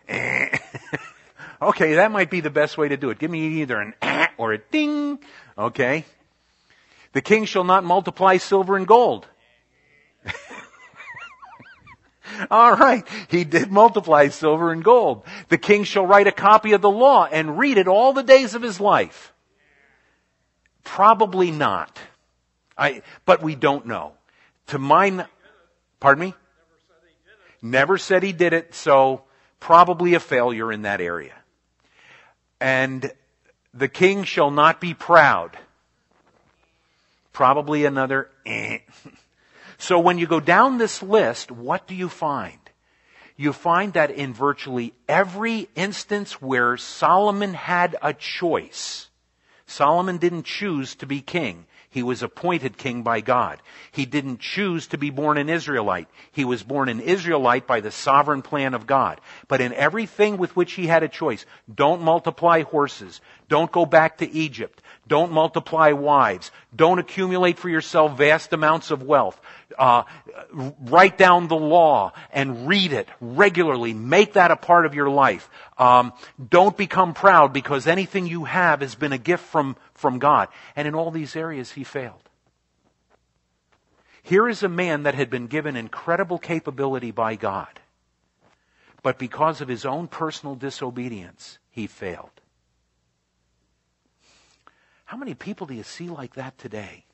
okay, 0.09 0.59
that 1.95 2.11
might 2.11 2.29
be 2.29 2.41
the 2.41 2.49
best 2.49 2.77
way 2.77 2.89
to 2.89 2.97
do 2.97 3.09
it. 3.09 3.19
Give 3.19 3.31
me 3.31 3.61
either 3.61 3.79
an 3.79 3.93
ah 4.01 4.29
or 4.37 4.53
a 4.53 4.57
ding. 4.57 5.19
Okay. 5.57 6.05
The 7.13 7.21
king 7.21 7.45
shall 7.45 7.63
not 7.63 7.83
multiply 7.83 8.37
silver 8.37 8.75
and 8.75 8.85
gold. 8.85 9.27
All 12.51 12.75
right. 12.75 13.07
He 13.29 13.43
did 13.45 13.71
multiply 13.71 14.27
silver 14.27 14.71
and 14.71 14.83
gold. 14.83 15.23
The 15.49 15.57
king 15.57 15.83
shall 15.85 16.05
write 16.05 16.27
a 16.27 16.31
copy 16.31 16.73
of 16.73 16.81
the 16.81 16.89
law 16.89 17.25
and 17.25 17.57
read 17.57 17.77
it 17.77 17.87
all 17.87 18.11
the 18.13 18.23
days 18.23 18.53
of 18.55 18.61
his 18.61 18.81
life. 18.81 19.31
Probably 20.83 21.51
not. 21.51 21.99
I, 22.77 23.01
but 23.25 23.41
we 23.41 23.55
don't 23.55 23.85
know. 23.85 24.13
To 24.67 24.79
mine, 24.79 25.25
pardon 25.99 26.25
me? 26.25 26.33
Never 27.65 27.97
said 27.97 28.21
he 28.21 28.31
did 28.31 28.53
it, 28.53 28.75
so 28.75 29.23
probably 29.59 30.13
a 30.13 30.19
failure 30.19 30.71
in 30.71 30.83
that 30.83 31.01
area. 31.01 31.33
And 32.61 33.11
the 33.73 33.87
king 33.87 34.23
shall 34.23 34.51
not 34.51 34.79
be 34.79 34.93
proud. 34.93 35.57
Probably 37.33 37.85
another 37.85 38.29
eh. 38.45 38.79
So 39.79 39.99
when 39.99 40.19
you 40.19 40.27
go 40.27 40.39
down 40.39 40.77
this 40.77 41.01
list, 41.01 41.51
what 41.51 41.87
do 41.87 41.95
you 41.95 42.07
find? 42.07 42.59
You 43.35 43.51
find 43.51 43.93
that 43.93 44.11
in 44.11 44.31
virtually 44.31 44.93
every 45.09 45.67
instance 45.75 46.39
where 46.39 46.77
Solomon 46.77 47.55
had 47.55 47.97
a 48.01 48.13
choice, 48.13 49.09
Solomon 49.65 50.17
didn't 50.17 50.45
choose 50.45 50.93
to 50.95 51.07
be 51.07 51.19
king. 51.19 51.65
He 51.95 52.03
was 52.03 52.23
appointed 52.23 52.77
king 52.77 53.03
by 53.03 53.21
God. 53.21 53.61
He 53.89 54.05
didn't 54.05 54.41
choose 54.41 54.87
to 54.87 54.97
be 54.97 55.11
born 55.11 55.37
an 55.37 55.47
Israelite. 55.47 56.09
He 56.33 56.43
was 56.43 56.61
born 56.61 56.89
an 56.89 56.99
Israelite 56.99 57.67
by 57.67 57.79
the 57.79 57.89
sovereign 57.89 58.41
plan 58.41 58.73
of 58.73 58.85
God. 58.85 59.21
But 59.47 59.61
in 59.61 59.71
everything 59.71 60.35
with 60.35 60.53
which 60.57 60.73
he 60.73 60.87
had 60.87 61.03
a 61.03 61.07
choice, 61.07 61.45
don't 61.73 62.01
multiply 62.01 62.63
horses. 62.63 63.21
Don't 63.47 63.71
go 63.71 63.85
back 63.85 64.17
to 64.17 64.29
Egypt. 64.29 64.81
Don't 65.07 65.31
multiply 65.31 65.93
wives. 65.93 66.51
Don't 66.75 66.99
accumulate 66.99 67.59
for 67.59 67.69
yourself 67.69 68.17
vast 68.17 68.51
amounts 68.51 68.91
of 68.91 69.01
wealth. 69.01 69.39
Uh, 69.77 70.03
write 70.51 71.17
down 71.17 71.47
the 71.47 71.55
law 71.55 72.13
and 72.31 72.67
read 72.67 72.93
it 72.93 73.09
regularly. 73.19 73.93
Make 73.93 74.33
that 74.33 74.51
a 74.51 74.55
part 74.55 74.85
of 74.85 74.93
your 74.93 75.09
life. 75.09 75.49
Um, 75.77 76.13
don't 76.49 76.77
become 76.77 77.13
proud 77.13 77.53
because 77.53 77.87
anything 77.87 78.27
you 78.27 78.45
have 78.45 78.81
has 78.81 78.95
been 78.95 79.13
a 79.13 79.17
gift 79.17 79.43
from, 79.43 79.75
from 79.93 80.19
God. 80.19 80.49
And 80.75 80.87
in 80.87 80.95
all 80.95 81.11
these 81.11 81.35
areas, 81.35 81.71
he 81.71 81.83
failed. 81.83 82.21
Here 84.23 84.49
is 84.49 84.63
a 84.63 84.69
man 84.69 85.03
that 85.03 85.13
had 85.13 85.29
been 85.29 85.47
given 85.47 85.75
incredible 85.75 86.39
capability 86.39 87.11
by 87.11 87.35
God. 87.35 87.79
But 89.03 89.19
because 89.19 89.61
of 89.61 89.67
his 89.67 89.85
own 89.85 90.07
personal 90.07 90.55
disobedience, 90.55 91.59
he 91.69 91.85
failed. 91.85 92.31
How 95.05 95.17
many 95.17 95.35
people 95.35 95.67
do 95.67 95.75
you 95.75 95.83
see 95.83 96.09
like 96.09 96.33
that 96.33 96.57
today? 96.57 97.05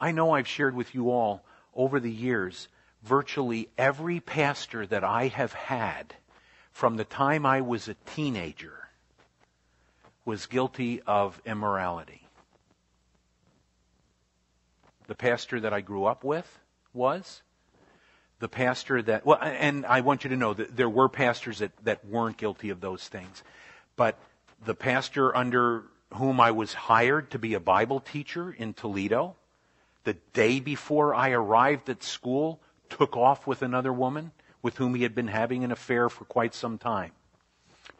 I 0.00 0.12
know 0.12 0.32
I've 0.32 0.48
shared 0.48 0.74
with 0.74 0.94
you 0.94 1.10
all 1.10 1.44
over 1.74 2.00
the 2.00 2.10
years 2.10 2.68
virtually 3.02 3.68
every 3.78 4.20
pastor 4.20 4.86
that 4.86 5.04
I 5.04 5.28
have 5.28 5.52
had 5.52 6.14
from 6.72 6.96
the 6.96 7.04
time 7.04 7.44
I 7.44 7.60
was 7.60 7.88
a 7.88 7.94
teenager 7.94 8.88
was 10.24 10.46
guilty 10.46 11.02
of 11.06 11.40
immorality. 11.44 12.26
The 15.06 15.14
pastor 15.14 15.60
that 15.60 15.72
I 15.72 15.80
grew 15.80 16.04
up 16.04 16.24
with 16.24 16.46
was. 16.92 17.42
The 18.38 18.48
pastor 18.48 19.02
that, 19.02 19.26
well, 19.26 19.38
and 19.40 19.84
I 19.84 20.00
want 20.00 20.24
you 20.24 20.30
to 20.30 20.36
know 20.36 20.54
that 20.54 20.76
there 20.76 20.88
were 20.88 21.08
pastors 21.08 21.58
that, 21.58 21.72
that 21.84 22.04
weren't 22.06 22.36
guilty 22.36 22.70
of 22.70 22.80
those 22.80 23.06
things. 23.08 23.42
But 23.96 24.18
the 24.64 24.74
pastor 24.74 25.36
under 25.36 25.84
whom 26.14 26.40
I 26.40 26.52
was 26.52 26.72
hired 26.72 27.30
to 27.32 27.38
be 27.38 27.54
a 27.54 27.60
Bible 27.60 28.00
teacher 28.00 28.50
in 28.50 28.72
Toledo, 28.72 29.36
the 30.04 30.14
day 30.32 30.60
before 30.60 31.14
I 31.14 31.30
arrived 31.30 31.88
at 31.88 32.02
school, 32.02 32.60
took 32.88 33.16
off 33.16 33.46
with 33.46 33.62
another 33.62 33.92
woman 33.92 34.32
with 34.62 34.76
whom 34.76 34.94
he 34.94 35.02
had 35.02 35.14
been 35.14 35.28
having 35.28 35.64
an 35.64 35.72
affair 35.72 36.08
for 36.08 36.24
quite 36.24 36.54
some 36.54 36.78
time. 36.78 37.12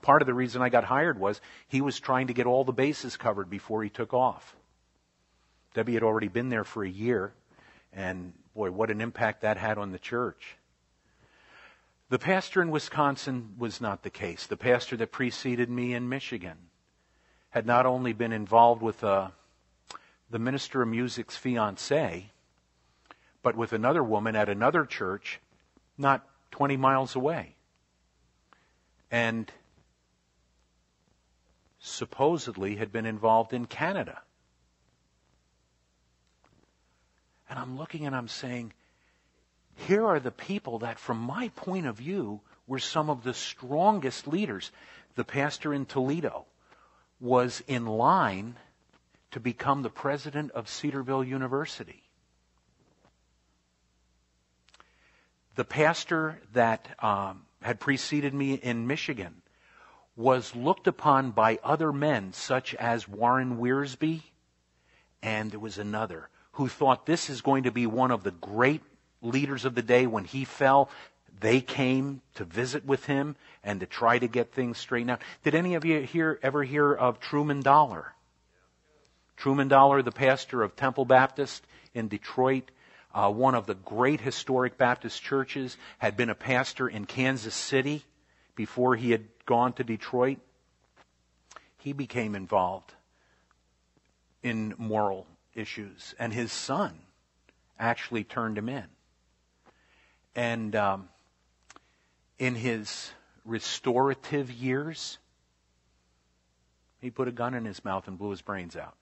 Part 0.03 0.23
of 0.23 0.27
the 0.27 0.35
reason 0.35 0.63
I 0.63 0.69
got 0.69 0.85
hired 0.85 1.19
was 1.19 1.41
he 1.69 1.81
was 1.81 2.01
trying 2.01 2.27
to 2.29 2.33
get 2.33 2.47
all 2.47 2.65
the 2.65 2.73
bases 2.73 3.17
covered 3.17 3.51
before 3.51 3.83
he 3.83 3.91
took 3.91 4.15
off. 4.15 4.57
Debbie 5.75 5.95
had 5.95 6.03
already 6.03 6.29
been 6.29 6.49
there 6.49 6.65
for 6.65 6.85
a 6.85 6.89
year, 6.89 7.33
and 7.93 8.33
boy, 8.55 8.71
what 8.71 8.91
an 8.91 9.01
impact 9.01 9.43
that 9.43 9.57
had 9.57 9.79
on 9.79 9.93
the 9.93 9.99
church. 9.99 10.57
The 12.09 12.19
pastor 12.19 12.61
in 12.61 12.71
Wisconsin 12.71 13.55
was 13.57 13.81
not 13.81 14.03
the 14.03 14.11
case. 14.11 14.47
The 14.47 14.57
pastor 14.57 14.97
that 14.97 15.13
preceded 15.13 15.71
me 15.71 15.95
in 15.95 16.09
Michigan 16.09 16.57
had 17.51 17.67
not 17.67 17.87
only 17.87 18.13
been 18.13 18.33
involved 18.33 18.83
with 18.83 19.05
uh, 19.05 19.31
the 20.31 20.39
minister 20.39 20.83
of 20.83 20.89
music's 20.89 21.37
fiance, 21.37 22.31
but 23.43 23.57
with 23.57 23.73
another 23.73 24.03
woman 24.03 24.37
at 24.37 24.49
another 24.49 24.85
church 24.85 25.41
not 25.99 26.25
20 26.53 26.77
miles 26.77 27.15
away. 27.15 27.55
And 29.11 29.51
supposedly 31.79 32.77
had 32.77 32.93
been 32.93 33.07
involved 33.07 33.53
in 33.53 33.67
Canada. 33.67 34.21
And 37.49 37.59
I'm 37.59 37.77
looking 37.77 38.07
and 38.07 38.15
I'm 38.15 38.29
saying, 38.29 38.73
here 39.75 40.07
are 40.07 40.21
the 40.21 40.31
people 40.31 40.81
that, 40.81 40.99
from 40.99 41.19
my 41.19 41.49
point 41.57 41.87
of 41.87 41.97
view, 41.97 42.41
were 42.67 42.79
some 42.79 43.11
of 43.11 43.25
the 43.25 43.35
strongest 43.35 44.29
leaders. 44.29 44.71
The 45.17 45.25
pastor 45.25 45.75
in 45.75 45.87
Toledo 45.87 46.45
was 47.19 47.63
in 47.67 47.87
line 47.87 48.57
to 49.33 49.41
become 49.41 49.83
the 49.83 49.91
president 49.91 50.51
of 50.53 50.69
Cedarville 50.69 51.25
University. 51.25 52.03
The 55.57 55.65
pastor 55.65 56.41
that 56.53 56.89
um, 57.03 57.43
had 57.63 57.81
preceded 57.81 58.35
me 58.35 58.55
in 58.55 58.87
Michigan 58.87 59.43
was 60.17 60.55
looked 60.55 60.87
upon 60.87 61.31
by 61.31 61.59
other 61.63 61.93
men, 61.93 62.33
such 62.33 62.75
as 62.75 63.09
Warren 63.09 63.59
Wiersbe, 63.59 64.23
and 65.23 65.51
there 65.51 65.61
was 65.61 65.79
another 65.79 66.29
who 66.53 66.69
thought 66.69 67.07
this 67.07 67.31
is 67.31 67.41
going 67.41 67.65
to 67.65 67.71
be 67.71 67.87
one 67.87 68.11
of 68.11 68.23
the 68.23 68.31
great 68.31 68.83
leaders 69.23 69.65
of 69.65 69.75
the 69.75 69.83
day, 69.83 70.07
when 70.07 70.25
he 70.25 70.45
fell, 70.45 70.91
they 71.41 71.61
came 71.61 72.21
to 72.35 72.45
visit 72.45 72.85
with 72.85 73.07
him 73.07 73.37
and 73.63 73.81
to 73.81 73.87
try 73.87 74.19
to 74.19 74.29
get 74.29 74.53
things 74.53 74.79
straightened 74.79 75.11
out. 75.11 75.23
Did 75.43 75.55
any 75.55 75.75
of 75.75 75.85
you 75.85 76.01
hear, 76.01 76.39
ever 76.43 76.65
hear 76.65 76.93
of 76.93 77.21
Truman 77.21 77.61
Dollar? 77.61 78.15
Truman 79.41 79.69
Dollar, 79.69 80.03
the 80.03 80.13
pastor 80.13 80.63
of 80.63 80.77
Temple 80.77 81.07
Baptist 81.07 81.67
in 81.95 82.09
Detroit, 82.09 82.71
uh, 83.15 83.33
one 83.33 83.55
of 83.55 83.65
the 83.65 83.75
great 83.75 84.21
historic 84.21 84.77
Baptist 84.77 85.23
churches, 85.23 85.79
had 85.97 86.15
been 86.15 86.29
a 86.29 86.35
pastor 86.35 86.87
in 86.87 87.07
Kansas 87.07 87.55
City 87.55 88.05
before 88.55 88.97
he 88.97 89.11
had 89.13 89.25
gone 89.47 89.73
to 89.73 89.83
Detroit. 89.83 90.41
He 91.79 91.95
became 91.95 92.35
involved 92.35 92.93
in 94.43 94.75
moral 94.77 95.27
issues, 95.55 96.15
and 96.19 96.35
his 96.35 96.53
son 96.53 96.99
actually 97.79 98.25
turned 98.25 98.59
him 98.59 98.69
in. 98.69 98.85
And 100.37 100.77
um, 100.77 101.09
in 102.39 102.55
his 102.55 103.11
restorative 103.47 104.51
years, 104.51 105.17
he 107.01 107.11
put 107.11 107.27
a 107.27 107.33
gun 107.33 107.55
in 107.55 107.65
his 107.65 107.83
mouth 107.87 108.07
and 108.07 108.19
blew 108.19 108.29
his 108.29 108.43
brains 108.43 108.77
out. 108.77 108.97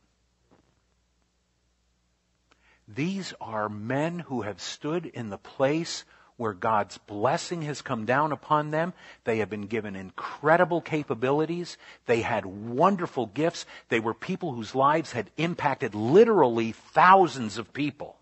These 2.95 3.35
are 3.41 3.69
men 3.69 4.21
who 4.21 4.43
have 4.43 4.61
stood 4.61 5.05
in 5.07 5.29
the 5.29 5.39
place 5.39 6.05
where 6.39 6.55
God's 6.55 6.97
blessing 6.99 7.63
has 7.63 7.83
come 7.83 8.07
down 8.07 8.33
upon 8.33 8.71
them. 8.71 8.95
They 9.25 9.39
have 9.39 9.51
been 9.51 9.67
given 9.67 9.97
incredible 9.97 10.81
capabilities. 10.81 11.77
They 12.07 12.23
had 12.23 12.47
wonderful 12.47 13.27
gifts. 13.27 13.67
They 13.89 14.01
were 14.01 14.15
people 14.15 14.53
whose 14.53 14.75
lives 14.75 15.13
had 15.13 15.31
impacted 15.37 15.95
literally 15.95 16.73
thousands 16.73 17.59
of 17.59 17.73
people. 17.73 18.17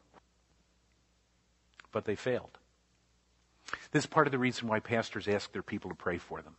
But 1.92 2.06
they 2.06 2.16
failed. 2.16 2.58
This 3.92 4.04
is 4.04 4.06
part 4.06 4.26
of 4.26 4.32
the 4.32 4.38
reason 4.38 4.66
why 4.66 4.80
pastors 4.80 5.28
ask 5.28 5.52
their 5.52 5.62
people 5.62 5.90
to 5.90 5.96
pray 5.96 6.18
for 6.18 6.40
them. 6.40 6.56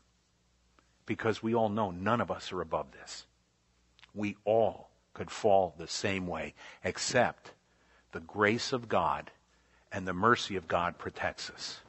Because 1.06 1.42
we 1.42 1.56
all 1.56 1.70
know 1.70 1.90
none 1.92 2.22
of 2.22 2.32
us 2.32 2.52
are 2.52 2.62
above 2.62 2.92
this. 2.92 3.26
We 4.14 4.38
all 4.46 4.90
could 5.14 5.32
fall 5.32 5.74
the 5.78 5.88
same 5.88 6.28
way, 6.28 6.54
except 6.84 7.52
the 8.12 8.20
grace 8.20 8.74
of 8.74 8.90
God 8.90 9.32
and 9.92 10.08
the 10.08 10.14
mercy 10.14 10.56
of 10.56 10.68
God 10.68 10.98
protects 10.98 11.50
us. 11.50 11.80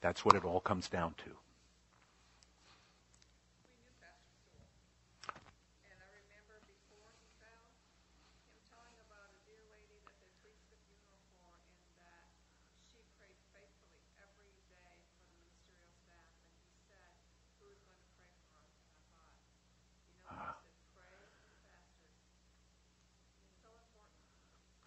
That's 0.00 0.24
what 0.24 0.34
it 0.34 0.44
all 0.44 0.60
comes 0.60 0.88
down 0.88 1.14
to. 1.24 1.30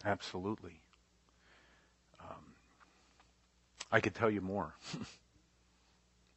Absolutely. 0.05 0.79
Um, 2.21 2.53
I 3.91 3.99
could 3.99 4.13
tell 4.13 4.29
you 4.29 4.41
more. 4.41 4.75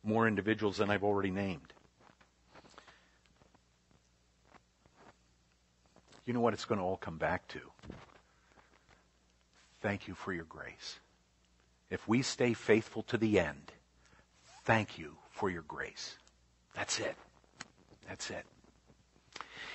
more 0.03 0.27
individuals 0.27 0.79
than 0.79 0.91
I've 0.91 1.05
already 1.05 1.31
named. 1.31 1.75
You 6.25 6.33
know 6.33 6.41
what 6.41 6.55
it's 6.55 6.65
going 6.65 6.79
to 6.79 6.85
all 6.85 6.97
come 6.97 7.19
back 7.19 7.47
to? 7.49 7.61
Thank 9.81 10.09
you 10.09 10.15
for 10.15 10.33
your 10.33 10.45
grace. 10.45 10.99
if 11.91 12.07
we 12.07 12.21
stay 12.23 12.53
faithful 12.53 13.03
to 13.05 13.17
the 13.17 13.39
end, 13.41 13.73
thank 14.65 14.99
you 14.99 15.17
for 15.31 15.49
your 15.49 15.63
grace. 15.63 16.17
That's 16.75 17.01
it. 17.01 17.17
That's 18.07 18.31
it. 18.31 18.45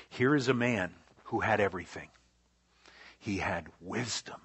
Here 0.10 0.36
is 0.36 0.48
a 0.48 0.54
man 0.54 0.94
who 1.26 1.40
had 1.40 1.60
everything. 1.60 2.10
He 3.24 3.38
had 3.38 3.68
wisdom. 3.80 4.42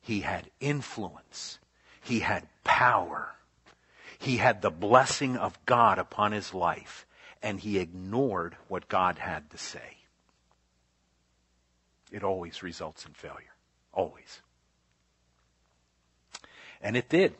He 0.00 0.20
had 0.20 0.50
influence. 0.58 1.58
He 2.02 2.20
had 2.20 2.48
power. 2.64 3.34
He 4.18 4.38
had 4.38 4.62
the 4.62 4.70
blessing 4.70 5.36
of 5.36 5.58
God 5.66 5.98
upon 5.98 6.32
his 6.32 6.54
life, 6.54 7.06
and 7.42 7.60
he 7.60 7.78
ignored 7.78 8.56
what 8.68 8.88
God 8.88 9.18
had 9.18 9.50
to 9.50 9.58
say. 9.58 9.98
It 12.10 12.24
always 12.24 12.62
results 12.62 13.04
in 13.04 13.12
failure. 13.12 13.52
Always. 13.92 14.40
And 16.80 16.96
it 16.96 17.10
did. 17.10 17.34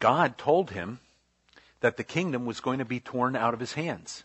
God 0.00 0.36
told 0.36 0.70
him 0.70 1.00
that 1.80 1.96
the 1.96 2.04
kingdom 2.04 2.44
was 2.44 2.60
going 2.60 2.80
to 2.80 2.84
be 2.84 3.00
torn 3.00 3.36
out 3.36 3.54
of 3.54 3.60
his 3.60 3.72
hands. 3.72 4.24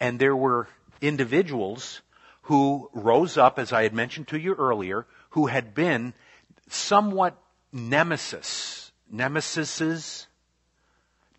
And 0.00 0.18
there 0.18 0.36
were 0.36 0.68
individuals 1.02 2.00
who 2.46 2.88
rose 2.92 3.36
up, 3.36 3.58
as 3.58 3.72
I 3.72 3.82
had 3.82 3.92
mentioned 3.92 4.28
to 4.28 4.38
you 4.38 4.54
earlier, 4.54 5.04
who 5.30 5.46
had 5.46 5.74
been 5.74 6.14
somewhat 6.68 7.36
nemesis, 7.72 8.92
nemesises, 9.12 10.26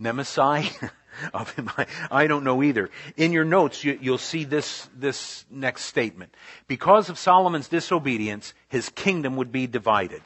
nemesi 0.02 0.91
of 1.34 1.54
him. 1.56 1.72
I, 1.78 1.86
I, 2.12 2.28
don't 2.28 2.43
know 2.43 2.62
either. 2.62 2.89
In 3.15 3.32
your 3.32 3.46
notes, 3.46 3.86
you, 3.86 3.98
you'll 4.02 4.17
see 4.17 4.43
this, 4.43 4.89
this 4.93 5.46
next 5.50 5.84
statement. 5.84 6.36
Because 6.67 7.08
of 7.10 7.17
Solomon's 7.17 7.70
disobedience, 7.70 8.54
his 8.67 8.89
kingdom 8.89 9.38
would 9.38 9.52
be 9.52 9.65
divided. 9.65 10.22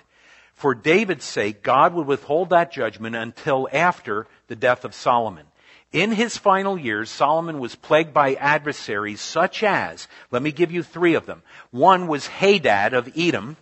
For 0.56 0.74
David's 0.74 1.26
sake, 1.26 1.62
God 1.62 1.94
would 1.94 2.08
withhold 2.08 2.50
that 2.50 2.72
judgment 2.72 3.16
until 3.16 3.70
after 3.72 4.26
the 4.48 4.56
death 4.56 4.84
of 4.84 4.96
Solomon. 4.96 5.46
In 5.92 6.14
his 6.14 6.38
final 6.38 6.78
years, 6.78 7.10
Solomon 7.10 7.60
was 7.60 7.76
plagued 7.76 8.14
by 8.14 8.36
adversaries 8.36 9.20
such 9.20 9.62
as, 9.62 10.08
let 10.32 10.42
me 10.42 10.54
give 10.54 10.72
you 10.72 10.84
three 10.84 11.16
of 11.16 11.26
them. 11.26 11.44
One 11.72 12.08
was 12.08 12.28
Hadad 12.28 12.94
of 12.94 13.12
Edom. 13.18 13.58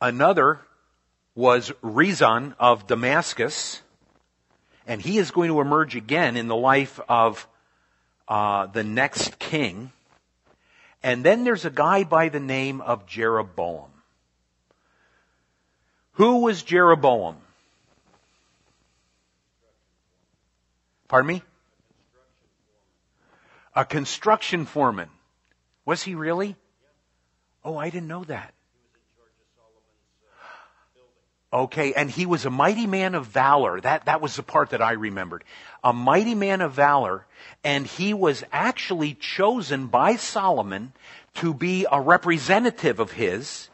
Another 0.00 0.60
was 1.36 1.70
Rezon 1.84 2.56
of 2.58 2.88
Damascus. 2.88 3.82
And 4.88 5.00
he 5.00 5.18
is 5.18 5.30
going 5.30 5.50
to 5.50 5.60
emerge 5.60 5.94
again 5.94 6.36
in 6.36 6.48
the 6.48 6.56
life 6.56 6.98
of 7.08 7.46
uh, 8.26 8.66
the 8.66 8.82
next 8.82 9.38
king. 9.38 9.92
And 11.00 11.22
then 11.22 11.44
there's 11.44 11.64
a 11.64 11.70
guy 11.70 12.02
by 12.02 12.28
the 12.28 12.40
name 12.40 12.80
of 12.80 13.06
Jeroboam. 13.06 13.90
Who 16.14 16.38
was 16.38 16.64
Jeroboam? 16.64 17.36
Pardon 21.08 21.28
me? 21.28 21.42
A 23.74 23.84
construction 23.84 24.64
foreman. 24.64 25.10
Was 25.84 26.02
he 26.02 26.14
really? 26.14 26.56
Oh, 27.64 27.76
I 27.76 27.90
didn't 27.90 28.08
know 28.08 28.24
that. 28.24 28.54
Okay, 31.52 31.94
and 31.94 32.10
he 32.10 32.26
was 32.26 32.44
a 32.44 32.50
mighty 32.50 32.86
man 32.86 33.14
of 33.14 33.26
valor. 33.26 33.80
That, 33.80 34.06
that 34.06 34.20
was 34.20 34.36
the 34.36 34.42
part 34.42 34.70
that 34.70 34.82
I 34.82 34.92
remembered. 34.92 35.44
A 35.84 35.92
mighty 35.92 36.34
man 36.34 36.60
of 36.60 36.72
valor, 36.72 37.24
and 37.62 37.86
he 37.86 38.12
was 38.12 38.44
actually 38.52 39.14
chosen 39.14 39.86
by 39.86 40.16
Solomon 40.16 40.92
to 41.34 41.54
be 41.54 41.86
a 41.90 42.00
representative 42.00 42.98
of 42.98 43.12
his, 43.12 43.68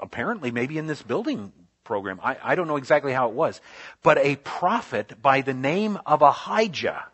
apparently 0.00 0.50
maybe 0.50 0.76
in 0.76 0.86
this 0.86 1.02
building 1.02 1.52
program. 1.84 2.20
I, 2.22 2.36
I 2.42 2.54
don't 2.54 2.68
know 2.68 2.76
exactly 2.76 3.12
how 3.12 3.28
it 3.28 3.34
was. 3.34 3.60
But 4.02 4.18
a 4.18 4.36
prophet 4.36 5.20
by 5.20 5.42
the 5.42 5.54
name 5.54 5.98
of 6.06 6.22
Ahijah. 6.22 7.04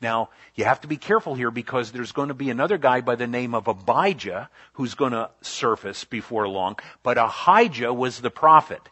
Now, 0.00 0.30
you 0.56 0.64
have 0.64 0.80
to 0.80 0.88
be 0.88 0.96
careful 0.96 1.36
here 1.36 1.52
because 1.52 1.92
there's 1.92 2.10
going 2.10 2.28
to 2.28 2.34
be 2.34 2.50
another 2.50 2.76
guy 2.76 3.00
by 3.00 3.14
the 3.14 3.28
name 3.28 3.54
of 3.54 3.68
Abijah 3.68 4.50
who's 4.74 4.94
going 4.94 5.12
to 5.12 5.30
surface 5.42 6.04
before 6.04 6.48
long. 6.48 6.76
But 7.04 7.18
Ahijah 7.18 7.94
was 7.94 8.20
the 8.20 8.30
prophet. 8.30 8.82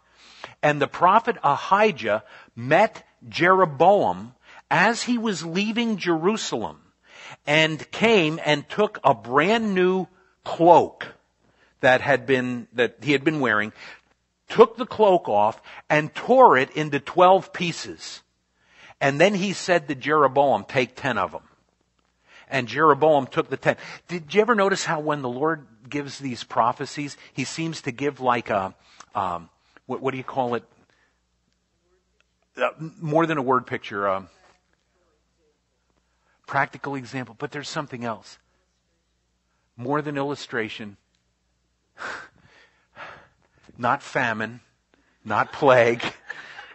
And 0.63 0.81
the 0.81 0.87
prophet 0.87 1.37
Ahijah 1.43 2.23
met 2.55 3.05
Jeroboam 3.29 4.35
as 4.71 5.03
he 5.03 5.19
was 5.19 5.45
leaving 5.45 5.97
Jerusalem 5.97 6.79
and 7.47 7.91
came 7.91 8.39
and 8.45 8.69
took 8.69 9.01
a 9.03 9.13
brand 9.13 9.75
new 9.75 10.07
cloak 10.45 11.07
that 11.81 12.01
had 12.01 12.27
been, 12.27 12.69
that 12.75 12.99
he 13.03 13.13
had 13.13 13.25
been 13.25 13.41
wearing, 13.41 13.73
took 14.51 14.77
the 14.77 14.85
cloak 14.85 15.29
off 15.29 15.63
and 15.89 16.15
tore 16.15 16.59
it 16.59 16.71
into 16.73 17.01
12 17.01 17.53
pieces. 17.53 18.21
And 19.01 19.19
then 19.19 19.33
he 19.35 19.55
said 19.55 19.89
to 19.89 19.95
Jeroboam, 19.95 20.65
take 20.69 20.95
10 20.95 21.17
of 21.17 21.33
them. 21.33 21.45
And 22.49 22.69
Jeroboam 22.69 23.27
took 23.27 23.49
the 23.49 23.57
10. 23.57 23.77
Did 24.09 24.35
you 24.35 24.43
ever 24.43 24.55
notice 24.55 24.85
how 24.85 25.01
when 25.01 25.23
the 25.23 25.29
Lord 25.29 25.67
gives 25.89 26.19
these 26.19 26.45
prophecies, 26.45 27.17
he 27.33 27.45
seems 27.45 27.83
to 27.83 27.93
give 27.93 28.21
like 28.21 28.51
a, 28.51 28.75
um, 29.15 29.49
what, 29.87 30.03
what, 30.03 30.11
do 30.11 30.19
you 30.19 30.25
call 30.25 30.57
it? 30.57 30.65
Uh, 32.57 32.71
more 33.01 33.25
than 33.27 33.39
a 33.39 33.43
word 33.43 33.67
picture, 33.67 34.09
uh, 34.09 34.25
practical 36.47 36.97
example, 36.97 37.37
but 37.39 37.53
there's 37.53 37.69
something 37.69 38.05
else. 38.05 38.39
More 39.77 40.03
than 40.03 40.17
illustration. 40.19 40.97
not 43.81 44.03
famine, 44.03 44.61
not 45.25 45.53
plague. 45.53 46.03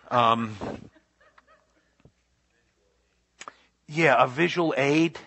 Um, 0.09 0.57
yeah, 3.87 4.15
a 4.23 4.27
visual 4.27 4.73
aid, 4.75 5.19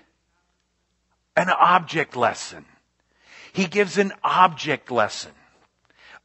an 1.36 1.48
object 1.48 2.16
lesson. 2.16 2.64
He 3.52 3.66
gives 3.66 3.96
an 3.96 4.12
object 4.24 4.90
lesson. 4.90 5.30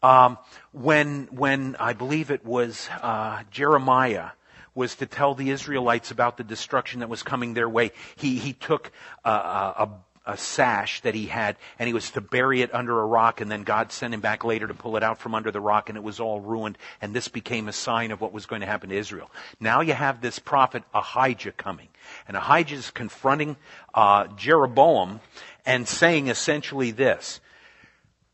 Um, 0.01 0.39
when, 0.71 1.27
when 1.31 1.75
I 1.79 1.93
believe 1.93 2.31
it 2.31 2.43
was 2.43 2.89
uh, 3.01 3.43
Jeremiah 3.51 4.31
was 4.75 4.95
to 4.95 5.05
tell 5.05 5.35
the 5.35 5.51
Israelites 5.51 6.09
about 6.09 6.37
the 6.37 6.43
destruction 6.43 7.01
that 7.01 7.09
was 7.09 7.21
coming 7.21 7.53
their 7.53 7.69
way, 7.69 7.91
he, 8.15 8.37
he 8.37 8.53
took 8.53 8.91
a, 9.23 9.29
a 9.29 9.75
a 9.77 9.89
sash 10.35 11.01
that 11.01 11.15
he 11.15 11.25
had, 11.25 11.57
and 11.77 11.87
he 11.87 11.93
was 11.93 12.11
to 12.11 12.21
bury 12.21 12.61
it 12.61 12.73
under 12.73 12.99
a 12.99 13.05
rock, 13.05 13.41
and 13.41 13.51
then 13.51 13.63
God 13.63 13.91
sent 13.91 14.13
him 14.13 14.21
back 14.21 14.43
later 14.43 14.67
to 14.67 14.73
pull 14.73 14.95
it 14.95 15.03
out 15.03 15.19
from 15.19 15.35
under 15.35 15.51
the 15.51 15.59
rock, 15.59 15.89
and 15.89 15.97
it 15.97 16.03
was 16.03 16.19
all 16.19 16.39
ruined, 16.39 16.77
and 17.01 17.13
this 17.13 17.27
became 17.27 17.67
a 17.67 17.73
sign 17.73 18.11
of 18.11 18.21
what 18.21 18.31
was 18.31 18.45
going 18.45 18.61
to 18.61 18.67
happen 18.67 18.89
to 18.89 18.95
Israel. 18.95 19.29
Now 19.59 19.81
you 19.81 19.93
have 19.93 20.21
this 20.21 20.39
prophet 20.39 20.83
Ahijah 20.93 21.51
coming, 21.53 21.89
and 22.27 22.37
Ahijah 22.37 22.75
is 22.75 22.91
confronting 22.91 23.57
uh, 23.93 24.27
Jeroboam 24.37 25.19
and 25.65 25.87
saying 25.87 26.27
essentially 26.27 26.91
this: 26.91 27.41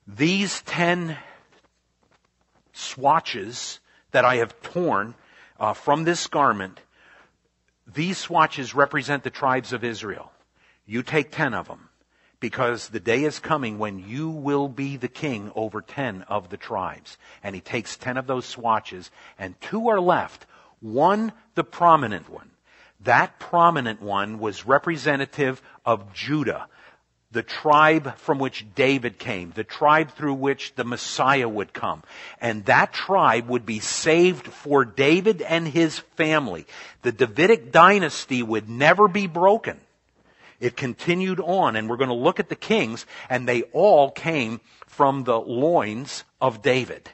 These 0.07 0.61
ten 0.61 1.17
swatches 2.73 3.79
that 4.11 4.25
I 4.25 4.35
have 4.37 4.61
torn 4.61 5.15
uh, 5.59 5.73
from 5.73 6.03
this 6.03 6.27
garment, 6.27 6.79
these 7.91 8.19
swatches 8.19 8.75
represent 8.75 9.23
the 9.23 9.29
tribes 9.29 9.73
of 9.73 9.83
Israel. 9.83 10.31
You 10.89 11.03
take 11.03 11.29
ten 11.29 11.53
of 11.53 11.67
them 11.67 11.87
because 12.39 12.89
the 12.89 12.99
day 12.99 13.23
is 13.23 13.37
coming 13.37 13.77
when 13.77 13.99
you 13.99 14.29
will 14.29 14.67
be 14.67 14.97
the 14.97 15.07
king 15.07 15.51
over 15.55 15.81
ten 15.81 16.23
of 16.23 16.49
the 16.49 16.57
tribes. 16.57 17.19
And 17.43 17.53
he 17.53 17.61
takes 17.61 17.95
ten 17.95 18.17
of 18.17 18.25
those 18.25 18.47
swatches 18.47 19.11
and 19.37 19.53
two 19.61 19.89
are 19.89 20.01
left. 20.01 20.47
One, 20.79 21.31
the 21.53 21.63
prominent 21.63 22.27
one. 22.27 22.49
That 23.01 23.39
prominent 23.39 24.01
one 24.01 24.39
was 24.39 24.65
representative 24.65 25.61
of 25.85 26.11
Judah, 26.11 26.67
the 27.31 27.43
tribe 27.43 28.17
from 28.17 28.39
which 28.39 28.65
David 28.73 29.19
came, 29.19 29.51
the 29.51 29.63
tribe 29.63 30.09
through 30.15 30.33
which 30.33 30.73
the 30.73 30.83
Messiah 30.83 31.47
would 31.47 31.71
come. 31.71 32.01
And 32.41 32.65
that 32.65 32.93
tribe 32.93 33.47
would 33.47 33.63
be 33.67 33.79
saved 33.79 34.47
for 34.47 34.85
David 34.85 35.43
and 35.43 35.67
his 35.67 35.99
family. 35.99 36.65
The 37.03 37.11
Davidic 37.11 37.71
dynasty 37.71 38.41
would 38.41 38.67
never 38.67 39.07
be 39.07 39.27
broken. 39.27 39.79
It 40.59 40.75
continued 40.75 41.39
on, 41.39 41.75
and 41.75 41.89
we're 41.89 41.97
going 41.97 42.09
to 42.09 42.15
look 42.15 42.39
at 42.39 42.49
the 42.49 42.55
kings, 42.55 43.05
and 43.29 43.47
they 43.47 43.63
all 43.73 44.11
came 44.11 44.59
from 44.87 45.23
the 45.23 45.39
loins 45.39 46.23
of 46.41 46.61
David. 46.61 47.09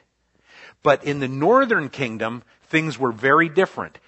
But 0.82 1.04
in 1.04 1.20
the 1.20 1.28
northern 1.28 1.88
kingdom, 1.88 2.42
things 2.64 2.98
were 2.98 3.12
very 3.12 3.48
different. 3.48 3.98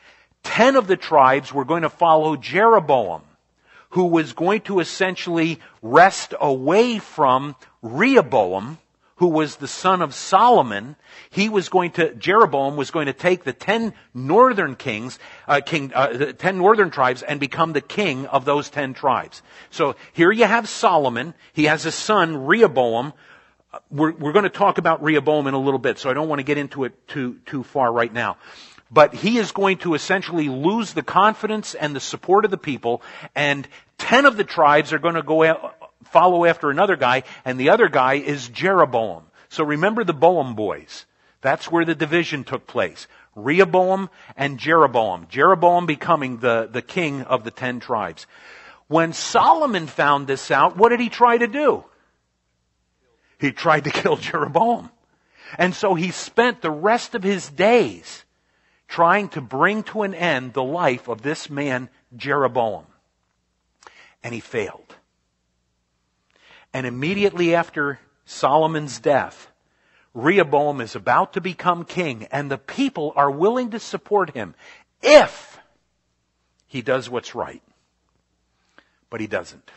Ten 0.43 0.77
of 0.77 0.87
the 0.87 0.97
tribes 0.97 1.53
were 1.53 1.65
going 1.65 1.83
to 1.83 1.89
follow 1.89 2.37
Jeroboam, 2.37 3.23
who 3.91 4.07
was 4.07 4.33
going 4.33 4.63
to 4.63 4.81
essentially 4.81 5.61
wrest 5.83 6.35
away 6.41 6.99
from 6.99 7.57
Rehoboam, 7.83 8.79
who 9.19 9.29
was 9.29 9.57
the 9.57 9.69
son 9.69 10.03
of 10.03 10.15
Solomon, 10.15 10.97
he 11.31 11.49
was 11.49 11.69
going 11.69 11.93
to, 11.93 12.15
Jeroboam 12.15 12.77
was 12.77 12.91
going 12.91 13.07
to 13.07 13.13
take 13.13 13.45
the 13.45 13.53
ten 13.53 13.93
northern 14.15 14.75
kings, 14.75 15.19
uh, 15.47 15.61
king, 15.65 15.93
uh, 15.95 16.09
the 16.17 16.33
ten 16.33 16.59
northern 16.59 16.91
tribes 16.91 17.23
and 17.23 17.39
become 17.39 17.73
the 17.73 17.81
king 17.81 18.27
of 18.27 18.45
those 18.45 18.71
ten 18.71 18.95
tribes. 18.95 19.43
So 19.71 19.97
here 20.13 20.33
you 20.33 20.45
have 20.45 20.69
Solomon. 20.69 21.35
He 21.53 21.65
has 21.65 21.87
a 21.87 21.93
son, 21.93 22.47
Rehoboam, 22.47 23.13
we're, 23.91 24.13
we're 24.13 24.33
going 24.33 24.45
to 24.45 24.51
talk 24.51 24.79
about 24.79 25.03
Rehoboam 25.03 25.47
in 25.47 25.55
a 25.55 25.59
little 25.59 25.79
bit, 25.79 25.99
so 25.99 26.11
I 26.11 26.15
don't 26.15 26.29
want 26.29 26.39
to 26.39 26.45
get 26.45 26.59
into 26.59 26.85
it 26.85 27.09
too, 27.09 27.39
too 27.45 27.63
far 27.63 27.93
right 27.93 28.13
now. 28.13 28.37
But 28.91 29.13
he 29.13 29.37
is 29.37 29.53
going 29.53 29.79
to 29.79 29.95
essentially 29.95 30.49
lose 30.49 30.95
the 30.95 31.03
confidence 31.03 31.75
and 31.75 31.95
the 31.95 32.01
support 32.01 32.47
of 32.47 32.51
the 32.51 32.57
people, 32.57 33.03
and 33.35 33.69
ten 33.99 34.25
of 34.25 34.39
the 34.39 34.45
tribes 34.45 34.95
are 34.95 34.99
going 34.99 35.17
to 35.17 35.23
go 35.23 35.43
a- 35.43 35.73
follow 36.05 36.45
after 36.45 36.71
another 36.71 36.97
guy, 36.97 37.25
and 37.45 37.59
the 37.59 37.71
other 37.71 37.89
guy 37.89 38.15
is 38.15 38.49
Jeroboam. 38.49 39.25
So 39.49 39.65
remember 39.65 40.05
the 40.05 40.15
Boam 40.15 40.55
boys. 40.55 41.07
That's 41.41 41.71
where 41.71 41.85
the 41.85 41.95
division 41.95 42.45
took 42.45 42.67
place. 42.67 43.07
Rehoboam 43.35 44.11
and 44.37 44.59
Jeroboam. 44.59 45.27
Jeroboam 45.29 45.87
becoming 45.87 46.39
the, 46.39 46.69
the 46.71 46.83
king 46.83 47.23
of 47.23 47.45
the 47.45 47.51
ten 47.51 47.81
tribes. 47.81 48.27
When 48.89 49.13
Solomon 49.13 49.87
found 49.87 50.27
this 50.27 50.51
out, 50.51 50.77
what 50.77 50.89
did 50.89 51.01
he 51.01 51.09
try 51.09 51.39
to 51.39 51.47
do? 51.47 51.85
He 53.39 53.53
tried 53.53 53.85
to 53.85 53.91
kill 53.91 54.17
Jeroboam. 54.29 54.91
And 55.57 55.75
so 55.75 55.95
he 55.95 56.11
spent 56.11 56.61
the 56.61 56.71
rest 56.71 57.15
of 57.15 57.23
his 57.23 57.49
days 57.49 58.25
trying 58.89 59.29
to 59.31 59.41
bring 59.41 59.83
to 59.85 60.03
an 60.03 60.15
end 60.15 60.53
the 60.53 60.63
life 60.63 61.09
of 61.09 61.23
this 61.23 61.49
man, 61.49 61.89
Jeroboam. 62.17 62.87
And 64.23 64.35
he 64.35 64.41
failed. 64.41 64.88
And 66.73 66.87
immediately 66.87 67.55
after 67.55 67.99
Solomon's 68.25 69.01
death, 69.01 69.51
Rehoboam 70.15 70.81
is 70.81 70.97
about 70.97 71.35
to 71.35 71.41
become 71.41 71.85
king, 71.85 72.27
and 72.31 72.51
the 72.51 72.59
people 72.59 73.13
are 73.17 73.31
willing 73.31 73.71
to 73.71 73.79
support 73.79 74.31
him 74.31 74.55
if 75.03 75.59
he 76.67 76.83
does 76.83 77.09
what's 77.09 77.35
right. 77.35 77.63
But 79.11 79.21
he 79.21 79.27
doesn't. 79.27 79.71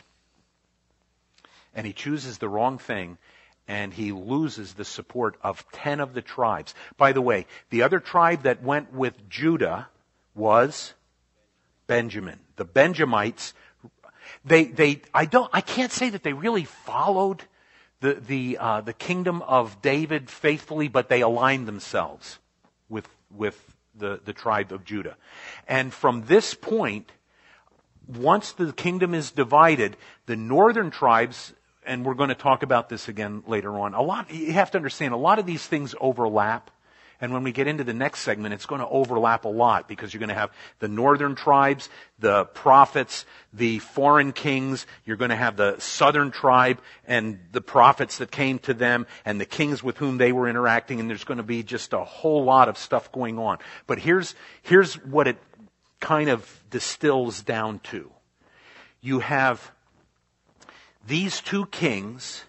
And 1.74 1.86
he 1.86 1.92
chooses 1.92 2.38
the 2.38 2.48
wrong 2.48 2.78
thing, 2.78 3.18
and 3.66 3.94
he 3.94 4.12
loses 4.12 4.74
the 4.74 4.84
support 4.84 5.36
of 5.42 5.64
ten 5.72 6.00
of 6.00 6.12
the 6.12 6.22
tribes. 6.22 6.74
By 6.96 7.12
the 7.12 7.22
way, 7.22 7.46
the 7.70 7.82
other 7.82 8.00
tribe 8.00 8.42
that 8.42 8.62
went 8.62 8.92
with 8.92 9.28
Judah 9.30 9.88
was 10.34 10.92
Benjamin. 11.86 12.40
The 12.56 12.64
Benjamites, 12.64 13.54
they, 14.44 14.64
they, 14.64 15.02
I 15.14 15.24
don't, 15.24 15.50
I 15.52 15.60
can't 15.60 15.92
say 15.92 16.10
that 16.10 16.22
they 16.22 16.32
really 16.32 16.64
followed 16.64 17.42
the, 18.00 18.14
the, 18.14 18.58
uh, 18.58 18.80
the 18.80 18.92
kingdom 18.92 19.42
of 19.42 19.80
David 19.80 20.28
faithfully, 20.28 20.88
but 20.88 21.08
they 21.08 21.20
aligned 21.20 21.68
themselves 21.68 22.38
with, 22.88 23.08
with 23.30 23.76
the, 23.94 24.20
the 24.24 24.32
tribe 24.32 24.72
of 24.72 24.84
Judah. 24.84 25.16
And 25.68 25.92
from 25.92 26.24
this 26.26 26.54
point, 26.54 27.10
once 28.06 28.52
the 28.52 28.72
kingdom 28.72 29.14
is 29.14 29.30
divided, 29.30 29.96
the 30.26 30.36
northern 30.36 30.90
tribes, 30.90 31.52
and 31.86 32.04
we're 32.04 32.14
going 32.14 32.28
to 32.28 32.34
talk 32.34 32.62
about 32.62 32.88
this 32.88 33.08
again 33.08 33.42
later 33.46 33.78
on, 33.78 33.94
a 33.94 34.02
lot, 34.02 34.32
you 34.32 34.52
have 34.52 34.70
to 34.72 34.78
understand, 34.78 35.14
a 35.14 35.16
lot 35.16 35.38
of 35.38 35.46
these 35.46 35.66
things 35.66 35.94
overlap. 36.00 36.70
And 37.22 37.32
when 37.32 37.44
we 37.44 37.52
get 37.52 37.68
into 37.68 37.84
the 37.84 37.94
next 37.94 38.22
segment, 38.22 38.52
it's 38.52 38.66
going 38.66 38.80
to 38.80 38.88
overlap 38.88 39.44
a 39.44 39.48
lot 39.48 39.86
because 39.86 40.12
you're 40.12 40.18
going 40.18 40.28
to 40.28 40.34
have 40.34 40.50
the 40.80 40.88
northern 40.88 41.36
tribes, 41.36 41.88
the 42.18 42.46
prophets, 42.46 43.24
the 43.52 43.78
foreign 43.78 44.32
kings. 44.32 44.88
You're 45.04 45.16
going 45.16 45.30
to 45.30 45.36
have 45.36 45.56
the 45.56 45.78
southern 45.78 46.32
tribe 46.32 46.80
and 47.06 47.38
the 47.52 47.60
prophets 47.60 48.18
that 48.18 48.32
came 48.32 48.58
to 48.60 48.74
them 48.74 49.06
and 49.24 49.40
the 49.40 49.46
kings 49.46 49.84
with 49.84 49.98
whom 49.98 50.18
they 50.18 50.32
were 50.32 50.48
interacting. 50.48 50.98
And 50.98 51.08
there's 51.08 51.22
going 51.22 51.36
to 51.36 51.44
be 51.44 51.62
just 51.62 51.92
a 51.92 52.02
whole 52.02 52.42
lot 52.42 52.68
of 52.68 52.76
stuff 52.76 53.12
going 53.12 53.38
on. 53.38 53.58
But 53.86 54.00
here's, 54.00 54.34
here's 54.62 54.94
what 54.94 55.28
it 55.28 55.38
kind 56.00 56.28
of 56.28 56.64
distills 56.70 57.40
down 57.40 57.78
to. 57.84 58.10
You 59.00 59.20
have 59.20 59.70
these 61.06 61.40
two 61.40 61.66
kings 61.66 62.42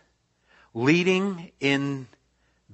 leading 0.73 1.51
in 1.59 2.07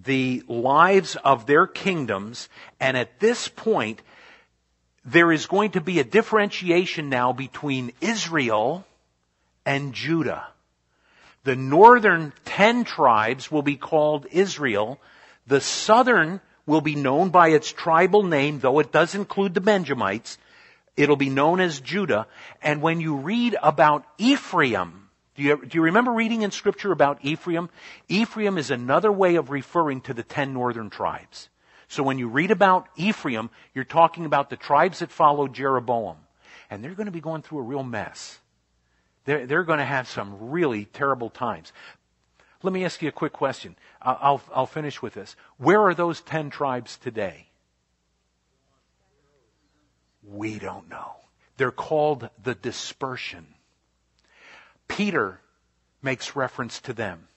the 0.04 0.44
lives 0.48 1.16
of 1.18 1.46
their 1.46 1.68
kingdoms, 1.68 2.50
and 2.80 2.96
at 2.96 3.20
this 3.20 3.48
point, 3.48 4.02
there 5.06 5.32
is 5.32 5.48
going 5.48 5.72
to 5.72 5.82
be 5.82 6.00
a 6.00 6.04
differentiation 6.04 7.10
now 7.10 7.34
between 7.34 7.92
Israel 8.02 8.86
and 9.66 9.94
Judah. 9.94 10.48
The 11.44 11.56
northern 11.56 12.34
ten 12.46 12.84
tribes 12.84 13.52
will 13.52 13.62
be 13.62 13.76
called 13.76 14.28
Israel. 14.32 15.00
The 15.48 15.62
southern 15.62 16.42
will 16.66 16.82
be 16.82 16.96
known 16.96 17.30
by 17.30 17.50
its 17.50 17.72
tribal 17.72 18.24
name, 18.24 18.60
though 18.60 18.80
it 18.80 18.92
does 18.92 19.16
include 19.16 19.54
the 19.54 19.62
Benjamites. 19.62 20.38
It'll 20.96 21.16
be 21.16 21.30
known 21.30 21.60
as 21.60 21.80
Judah. 21.80 22.28
And 22.62 22.82
when 22.82 23.02
you 23.02 23.16
read 23.16 23.56
about 23.64 24.06
Ephraim, 24.18 25.09
do 25.40 25.46
you, 25.46 25.66
do 25.66 25.78
you 25.78 25.84
remember 25.84 26.12
reading 26.12 26.42
in 26.42 26.52
scripture 26.52 26.92
about 26.92 27.24
Ephraim? 27.24 27.70
Ephraim 28.10 28.58
is 28.58 28.72
another 28.72 29.10
way 29.10 29.36
of 29.36 29.50
referring 29.50 30.02
to 30.02 30.14
the 30.14 30.22
ten 30.22 30.54
northern 30.54 30.90
tribes. 30.90 31.48
So 31.88 32.04
when 32.04 32.20
you 32.20 32.28
read 32.28 32.52
about 32.52 32.90
Ephraim, 32.98 33.50
you're 33.74 33.86
talking 33.86 34.26
about 34.26 34.50
the 34.50 34.58
tribes 34.58 35.00
that 35.00 35.14
followed 35.14 35.54
Jeroboam. 35.54 36.18
And 36.70 36.84
they're 36.84 36.94
going 36.94 37.06
to 37.06 37.12
be 37.14 37.22
going 37.22 37.42
through 37.42 37.60
a 37.60 37.62
real 37.62 37.84
mess. 37.84 38.38
They're, 39.24 39.48
they're 39.48 39.64
going 39.64 39.80
to 39.80 39.86
have 39.86 40.10
some 40.10 40.50
really 40.50 40.84
terrible 40.84 41.30
times. 41.30 41.72
Let 42.62 42.74
me 42.74 42.84
ask 42.84 43.02
you 43.02 43.08
a 43.08 43.14
quick 43.14 43.32
question. 43.32 43.78
I'll, 44.02 44.42
I'll, 44.54 44.66
finish 44.66 45.02
with 45.02 45.14
this. 45.14 45.38
Where 45.56 45.82
are 45.84 45.94
those 45.94 46.20
ten 46.20 46.50
tribes 46.50 46.98
today? 46.98 47.48
We 50.22 50.60
don't 50.60 50.90
know. 50.90 51.14
They're 51.56 51.72
called 51.72 52.30
the 52.44 52.56
dispersion. 52.56 53.48
Peter 54.90 55.40
makes 56.02 56.36
reference 56.36 56.82
to 56.82 56.92
them 56.92 57.30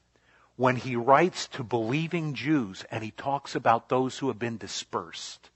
when 0.57 0.77
he 0.77 0.97
writes 0.97 1.47
to 1.47 1.63
believing 1.63 2.35
Jews 2.35 2.85
and 2.91 3.05
he 3.05 3.13
talks 3.13 3.55
about 3.55 3.89
those 3.89 4.19
who 4.19 4.29
have 4.29 4.39
been 4.39 4.57
dispersed. 4.57 5.51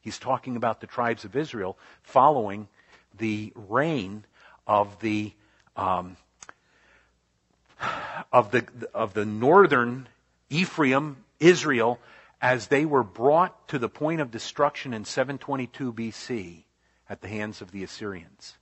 He's 0.00 0.18
talking 0.18 0.56
about 0.56 0.80
the 0.80 0.86
tribes 0.86 1.24
of 1.24 1.36
Israel 1.36 1.78
following 2.02 2.68
the 3.16 3.52
reign 3.54 4.24
of 4.66 5.00
the 5.00 5.32
um, 5.76 6.16
of 8.32 8.50
the 8.50 8.66
of 8.92 9.14
the 9.14 9.24
northern 9.24 10.08
Ephraim, 10.50 11.24
Israel, 11.40 11.98
as 12.40 12.66
they 12.66 12.84
were 12.84 13.02
brought 13.02 13.68
to 13.68 13.78
the 13.78 13.88
point 13.88 14.20
of 14.20 14.30
destruction 14.30 14.92
in 14.92 15.04
722 15.04 15.92
BC 15.92 16.64
at 17.08 17.20
the 17.20 17.28
hands 17.28 17.60
of 17.60 17.70
the 17.70 17.82
Assyrians. 17.82 18.56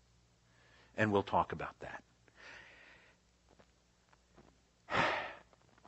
And 0.97 1.13
we'll 1.13 1.23
talk 1.23 1.53
about 1.53 1.79
that. 1.81 2.03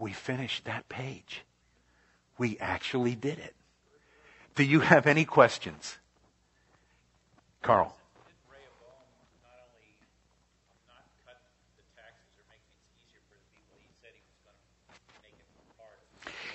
We 0.05 0.13
finished 0.13 0.67
that 0.67 0.87
page. 0.91 1.47
We 2.37 2.59
actually 2.59 3.15
did 3.15 3.39
it. 3.39 3.55
Do 4.55 4.63
you 4.63 4.81
have 4.81 5.07
any 5.07 5.25
questions? 5.25 5.97
Carl. 7.63 7.97
Did 8.27 8.35
Rehoboam 8.51 9.01
not 9.43 9.65
only 9.65 9.97
not 10.87 11.09
cut 11.25 11.41
the 11.79 11.85
taxes 11.97 12.37
or 12.37 12.45
make 12.53 12.61
things 12.69 12.85
easier 13.01 13.23
for 13.31 13.41
the 13.41 13.49
people, 13.57 13.81
he 13.81 13.89
said 14.03 14.11
he 14.13 14.21
was 14.29 14.45
going 14.45 14.61
to 15.09 15.21
make 15.25 15.33
it 15.41 15.49
harder. 15.79 15.97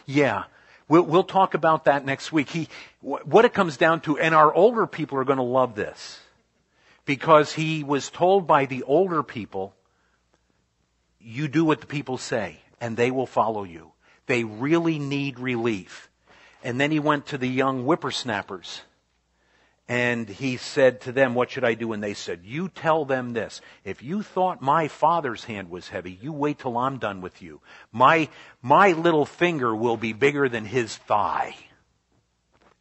Yeah. 0.06 0.44
We'll, 0.88 1.02
we'll 1.02 1.24
talk 1.24 1.56
about 1.56 1.86
that 1.86 2.06
next 2.06 2.32
week. 2.32 2.52
He, 2.52 2.70
what 3.02 3.46
it 3.46 3.54
comes 3.56 3.78
down 3.78 4.02
to, 4.02 4.20
and 4.20 4.36
our 4.36 4.54
older 4.54 4.86
people 4.86 5.18
are 5.18 5.26
going 5.26 5.38
to 5.38 5.44
love 5.44 5.74
this, 5.74 6.20
because 7.06 7.52
he 7.52 7.84
was 7.84 8.12
told 8.12 8.46
by 8.46 8.68
the 8.68 8.84
older 8.84 9.24
people, 9.24 9.74
you 11.20 11.48
do 11.48 11.66
what 11.66 11.82
the 11.82 11.88
people 11.88 12.20
say, 12.20 12.60
and 12.82 12.96
they 12.96 13.12
will 13.12 13.26
follow 13.26 13.64
you. 13.64 13.92
They 14.26 14.44
really 14.44 15.00
need 15.00 15.40
relief. 15.40 16.10
And 16.64 16.80
then 16.80 16.92
he 16.92 17.00
went 17.00 17.28
to 17.28 17.38
the 17.38 17.48
young 17.48 17.84
whippersnappers. 17.84 18.82
And 19.88 20.30
he 20.30 20.58
said 20.58 21.02
to 21.02 21.12
them, 21.12 21.34
What 21.34 21.50
should 21.50 21.64
I 21.64 21.74
do? 21.74 21.94
And 21.94 22.04
they 22.04 22.14
said, 22.14 22.42
You 22.44 22.70
tell 22.70 23.06
them 23.06 23.34
this. 23.34 23.60
If 23.84 24.04
you 24.04 24.22
thought 24.22 24.62
my 24.62 24.88
father's 24.88 25.46
hand 25.46 25.72
was 25.72 25.90
heavy, 25.90 26.20
you 26.22 26.32
wait 26.32 26.60
till 26.60 26.78
I'm 26.78 27.00
done 27.00 27.22
with 27.22 27.42
you. 27.42 27.60
My, 27.92 28.30
my 28.62 28.92
little 28.92 29.26
finger 29.26 29.76
will 29.76 29.98
be 29.98 30.14
bigger 30.14 30.48
than 30.48 30.64
his 30.64 30.96
thigh. 30.96 31.56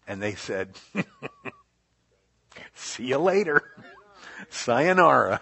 And 0.07 0.23
they 0.23 0.35
said, 0.35 0.75
See 2.75 3.07
you 3.07 3.19
later. 3.19 3.63
Sayonara. 4.51 5.41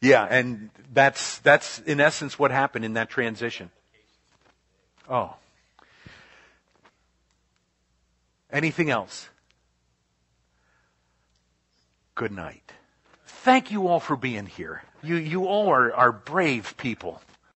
Yeah, 0.00 0.26
and 0.28 0.70
that's, 0.92 1.38
that's 1.38 1.78
in 1.80 2.00
essence 2.00 2.38
what 2.38 2.50
happened 2.50 2.84
in 2.84 2.94
that 2.94 3.08
transition. 3.08 3.70
Oh. 5.08 5.34
Anything 8.52 8.90
else? 8.90 9.28
Good 12.14 12.32
night. 12.32 12.72
Thank 13.26 13.70
you 13.70 13.88
all 13.88 14.00
for 14.00 14.16
being 14.16 14.46
here. 14.46 14.82
You, 15.02 15.16
you 15.16 15.46
all 15.46 15.68
are, 15.68 15.92
are 15.92 16.12
brave 16.12 16.76
people. 16.76 17.20